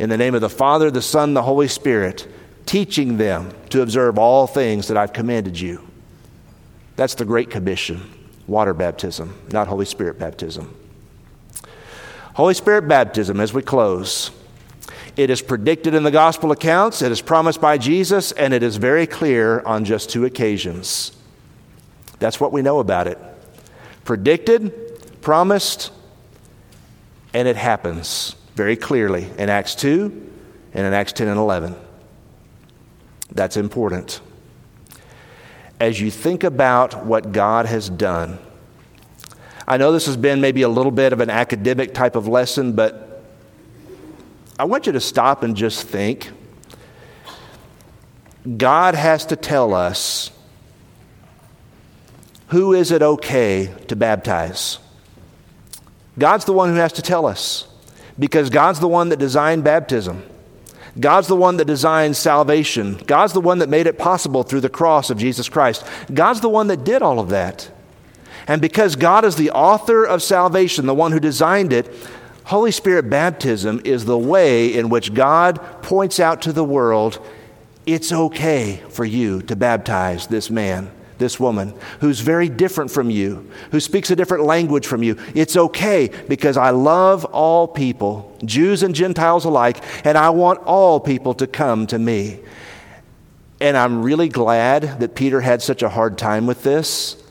in 0.00 0.08
the 0.08 0.16
name 0.16 0.34
of 0.34 0.40
the 0.40 0.48
Father, 0.48 0.90
the 0.90 1.02
Son, 1.02 1.34
the 1.34 1.42
Holy 1.42 1.68
Spirit, 1.68 2.26
teaching 2.64 3.18
them 3.18 3.52
to 3.68 3.82
observe 3.82 4.18
all 4.18 4.46
things 4.46 4.88
that 4.88 4.96
I've 4.96 5.12
commanded 5.12 5.60
you. 5.60 5.86
That's 6.96 7.14
the 7.14 7.26
Great 7.26 7.50
Commission 7.50 8.10
water 8.46 8.72
baptism, 8.72 9.38
not 9.52 9.68
Holy 9.68 9.84
Spirit 9.84 10.18
baptism. 10.18 10.74
Holy 12.34 12.54
Spirit 12.54 12.88
baptism, 12.88 13.40
as 13.40 13.52
we 13.52 13.60
close, 13.60 14.30
it 15.18 15.28
is 15.28 15.42
predicted 15.42 15.92
in 15.92 16.02
the 16.02 16.10
gospel 16.10 16.50
accounts, 16.50 17.02
it 17.02 17.12
is 17.12 17.20
promised 17.20 17.60
by 17.60 17.76
Jesus, 17.76 18.32
and 18.32 18.54
it 18.54 18.62
is 18.62 18.76
very 18.76 19.06
clear 19.06 19.60
on 19.60 19.84
just 19.84 20.08
two 20.08 20.24
occasions. 20.24 21.12
That's 22.18 22.40
what 22.40 22.52
we 22.52 22.62
know 22.62 22.78
about 22.78 23.06
it. 23.06 23.18
Predicted, 24.04 25.20
promised, 25.20 25.92
and 27.34 27.46
it 27.46 27.56
happens 27.56 28.34
very 28.60 28.76
clearly 28.76 29.26
in 29.38 29.48
Acts 29.48 29.74
2 29.76 30.30
and 30.74 30.86
in 30.86 30.92
Acts 30.92 31.14
10 31.14 31.28
and 31.28 31.38
11. 31.38 31.74
That's 33.32 33.56
important. 33.56 34.20
As 35.80 35.98
you 35.98 36.10
think 36.10 36.44
about 36.44 37.06
what 37.06 37.32
God 37.32 37.64
has 37.64 37.88
done, 37.88 38.38
I 39.66 39.78
know 39.78 39.92
this 39.92 40.04
has 40.04 40.18
been 40.18 40.42
maybe 40.42 40.60
a 40.60 40.68
little 40.68 40.92
bit 40.92 41.14
of 41.14 41.20
an 41.20 41.30
academic 41.30 41.94
type 41.94 42.16
of 42.16 42.28
lesson, 42.28 42.74
but 42.74 43.24
I 44.58 44.64
want 44.64 44.84
you 44.84 44.92
to 44.92 45.00
stop 45.00 45.42
and 45.42 45.56
just 45.56 45.88
think. 45.88 46.30
God 48.58 48.94
has 48.94 49.24
to 49.24 49.36
tell 49.36 49.72
us 49.72 50.30
who 52.48 52.74
is 52.74 52.90
it 52.90 53.00
okay 53.00 53.74
to 53.88 53.96
baptize? 53.96 54.78
God's 56.18 56.44
the 56.44 56.52
one 56.52 56.68
who 56.68 56.74
has 56.74 56.92
to 56.92 57.00
tell 57.00 57.24
us 57.24 57.66
because 58.20 58.50
God's 58.50 58.78
the 58.78 58.86
one 58.86 59.08
that 59.08 59.18
designed 59.18 59.64
baptism. 59.64 60.22
God's 60.98 61.26
the 61.26 61.36
one 61.36 61.56
that 61.56 61.64
designed 61.64 62.16
salvation. 62.16 62.94
God's 63.06 63.32
the 63.32 63.40
one 63.40 63.58
that 63.58 63.68
made 63.68 63.88
it 63.88 63.98
possible 63.98 64.44
through 64.44 64.60
the 64.60 64.68
cross 64.68 65.10
of 65.10 65.18
Jesus 65.18 65.48
Christ. 65.48 65.84
God's 66.12 66.40
the 66.40 66.48
one 66.48 66.68
that 66.68 66.84
did 66.84 67.02
all 67.02 67.18
of 67.18 67.30
that. 67.30 67.68
And 68.46 68.60
because 68.60 68.94
God 68.94 69.24
is 69.24 69.36
the 69.36 69.50
author 69.50 70.04
of 70.04 70.22
salvation, 70.22 70.86
the 70.86 70.94
one 70.94 71.12
who 71.12 71.20
designed 71.20 71.72
it, 71.72 71.92
Holy 72.44 72.72
Spirit 72.72 73.08
baptism 73.08 73.80
is 73.84 74.04
the 74.04 74.18
way 74.18 74.74
in 74.74 74.88
which 74.88 75.14
God 75.14 75.60
points 75.82 76.20
out 76.20 76.42
to 76.42 76.52
the 76.52 76.64
world 76.64 77.24
it's 77.86 78.12
okay 78.12 78.82
for 78.90 79.04
you 79.04 79.42
to 79.42 79.56
baptize 79.56 80.26
this 80.26 80.50
man, 80.50 80.90
this 81.20 81.38
woman, 81.38 81.72
who's 82.00 82.18
very 82.18 82.48
different 82.48 82.90
from 82.90 83.10
you, 83.10 83.48
who 83.70 83.78
speaks 83.78 84.10
a 84.10 84.16
different 84.16 84.44
language 84.44 84.88
from 84.88 85.04
you. 85.04 85.16
It's 85.36 85.56
okay 85.56 86.10
because 86.28 86.56
I 86.56 86.70
love 86.70 87.24
all 87.26 87.68
people, 87.68 88.36
Jews 88.44 88.82
and 88.82 88.92
Gentiles 88.92 89.44
alike, 89.44 89.84
and 90.04 90.18
I 90.18 90.30
want 90.30 90.58
all 90.64 90.98
people 90.98 91.34
to 91.34 91.46
come 91.46 91.86
to 91.86 91.98
me. 91.98 92.40
And 93.60 93.76
I'm 93.76 94.02
really 94.02 94.28
glad 94.28 94.98
that 95.00 95.14
Peter 95.14 95.40
had 95.40 95.62
such 95.62 95.82
a 95.82 95.88
hard 95.88 96.18
time 96.18 96.46
with 96.46 96.64
this 96.64 97.22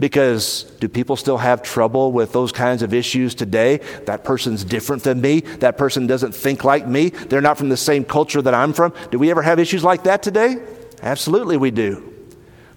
because 0.00 0.64
do 0.80 0.88
people 0.88 1.16
still 1.16 1.38
have 1.38 1.62
trouble 1.62 2.10
with 2.10 2.32
those 2.32 2.50
kinds 2.50 2.82
of 2.82 2.92
issues 2.92 3.34
today? 3.34 3.78
That 4.06 4.24
person's 4.24 4.64
different 4.64 5.04
than 5.04 5.20
me. 5.20 5.40
That 5.40 5.78
person 5.78 6.06
doesn't 6.06 6.34
think 6.34 6.64
like 6.64 6.86
me. 6.86 7.10
They're 7.10 7.40
not 7.40 7.58
from 7.58 7.68
the 7.68 7.76
same 7.76 8.04
culture 8.04 8.42
that 8.42 8.54
I'm 8.54 8.72
from. 8.72 8.92
Do 9.10 9.18
we 9.18 9.30
ever 9.30 9.42
have 9.42 9.58
issues 9.60 9.84
like 9.84 10.04
that 10.04 10.22
today? 10.22 10.56
Absolutely, 11.02 11.56
we 11.56 11.70
do. 11.70 12.13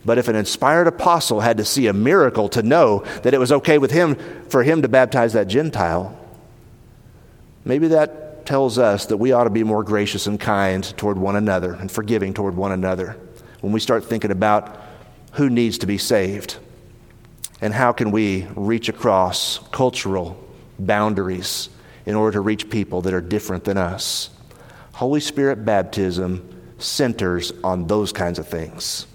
But 0.08 0.18
if 0.18 0.30
an 0.30 0.38
inspired 0.38 0.88
apostle 0.88 1.42
had 1.42 1.58
to 1.58 1.66
see 1.66 1.88
a 1.88 1.94
miracle 1.94 2.48
to 2.50 2.64
know 2.64 3.00
that 3.24 3.34
it 3.34 3.40
was 3.42 3.52
okay 3.52 3.78
with 3.78 3.92
him 3.92 4.16
for 4.48 4.64
him 4.64 4.82
to 4.84 4.88
baptize 4.88 5.34
that 5.34 5.50
Gentile, 5.50 6.18
maybe 7.66 7.90
that 7.90 8.46
tells 8.46 8.78
us 8.78 9.08
that 9.08 9.18
we 9.18 9.34
ought 9.34 9.44
to 9.44 9.50
be 9.50 9.66
more 9.66 9.84
gracious 9.84 10.26
and 10.26 10.40
kind 10.40 10.82
toward 10.96 11.18
one 11.18 11.36
another 11.36 11.74
and 11.74 11.92
forgiving 11.92 12.34
toward 12.34 12.56
one 12.56 12.72
another 12.72 13.18
when 13.60 13.74
we 13.74 13.82
start 13.82 14.06
thinking 14.06 14.32
about 14.32 14.82
who 15.34 15.50
needs 15.50 15.78
to 15.80 15.86
be 15.86 15.98
saved. 15.98 16.56
And 17.60 17.74
how 17.74 17.92
can 17.92 18.12
we 18.12 18.48
reach 18.56 18.88
across 18.88 19.60
cultural 19.74 20.42
boundaries 20.80 21.68
in 22.06 22.16
order 22.16 22.36
to 22.36 22.40
reach 22.40 22.70
people 22.70 23.02
that 23.02 23.14
are 23.14 23.20
different 23.20 23.66
than 23.66 23.78
us? 23.78 24.30
Holy 24.94 25.20
Spirit 25.20 25.66
baptism 25.66 26.48
centers 26.78 27.52
on 27.62 27.88
those 27.88 28.14
kinds 28.14 28.40
of 28.40 28.48
things. 28.48 29.06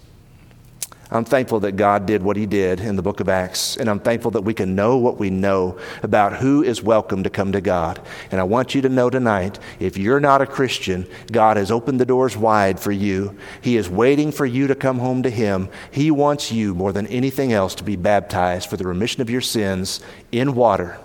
I'm 1.12 1.26
thankful 1.26 1.60
that 1.60 1.72
God 1.72 2.06
did 2.06 2.22
what 2.22 2.38
He 2.38 2.46
did 2.46 2.80
in 2.80 2.96
the 2.96 3.02
book 3.02 3.20
of 3.20 3.28
Acts, 3.28 3.76
and 3.76 3.90
I'm 3.90 4.00
thankful 4.00 4.30
that 4.30 4.44
we 4.44 4.54
can 4.54 4.74
know 4.74 4.96
what 4.96 5.18
we 5.18 5.28
know 5.28 5.78
about 6.02 6.38
who 6.38 6.62
is 6.62 6.82
welcome 6.82 7.22
to 7.24 7.28
come 7.28 7.52
to 7.52 7.60
God. 7.60 8.00
And 8.30 8.40
I 8.40 8.44
want 8.44 8.74
you 8.74 8.80
to 8.80 8.88
know 8.88 9.10
tonight 9.10 9.58
if 9.78 9.98
you're 9.98 10.20
not 10.20 10.40
a 10.40 10.46
Christian, 10.46 11.06
God 11.30 11.58
has 11.58 11.70
opened 11.70 12.00
the 12.00 12.06
doors 12.06 12.34
wide 12.34 12.80
for 12.80 12.92
you. 12.92 13.36
He 13.60 13.76
is 13.76 13.90
waiting 13.90 14.32
for 14.32 14.46
you 14.46 14.66
to 14.68 14.74
come 14.74 15.00
home 15.00 15.22
to 15.24 15.28
Him. 15.28 15.68
He 15.90 16.10
wants 16.10 16.50
you 16.50 16.74
more 16.74 16.94
than 16.94 17.06
anything 17.08 17.52
else 17.52 17.74
to 17.74 17.84
be 17.84 17.96
baptized 17.96 18.70
for 18.70 18.78
the 18.78 18.88
remission 18.88 19.20
of 19.20 19.28
your 19.28 19.42
sins 19.42 20.00
in 20.32 20.54
water 20.54 20.98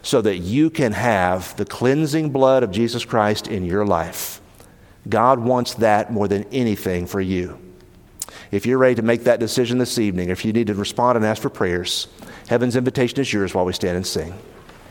so 0.00 0.22
that 0.22 0.38
you 0.38 0.70
can 0.70 0.92
have 0.92 1.54
the 1.58 1.66
cleansing 1.66 2.30
blood 2.30 2.62
of 2.62 2.70
Jesus 2.70 3.04
Christ 3.04 3.46
in 3.46 3.66
your 3.66 3.84
life. 3.84 4.40
God 5.06 5.38
wants 5.38 5.74
that 5.74 6.10
more 6.10 6.28
than 6.28 6.44
anything 6.44 7.06
for 7.06 7.20
you. 7.20 7.69
If 8.50 8.66
you're 8.66 8.78
ready 8.78 8.96
to 8.96 9.02
make 9.02 9.24
that 9.24 9.38
decision 9.38 9.78
this 9.78 9.98
evening, 9.98 10.28
if 10.28 10.44
you 10.44 10.52
need 10.52 10.66
to 10.66 10.74
respond 10.74 11.16
and 11.16 11.24
ask 11.24 11.40
for 11.40 11.50
prayers, 11.50 12.08
heaven's 12.48 12.74
invitation 12.74 13.20
is 13.20 13.32
yours 13.32 13.54
while 13.54 13.64
we 13.64 13.72
stand 13.72 13.96
and 13.96 14.06
sing. 14.06 14.34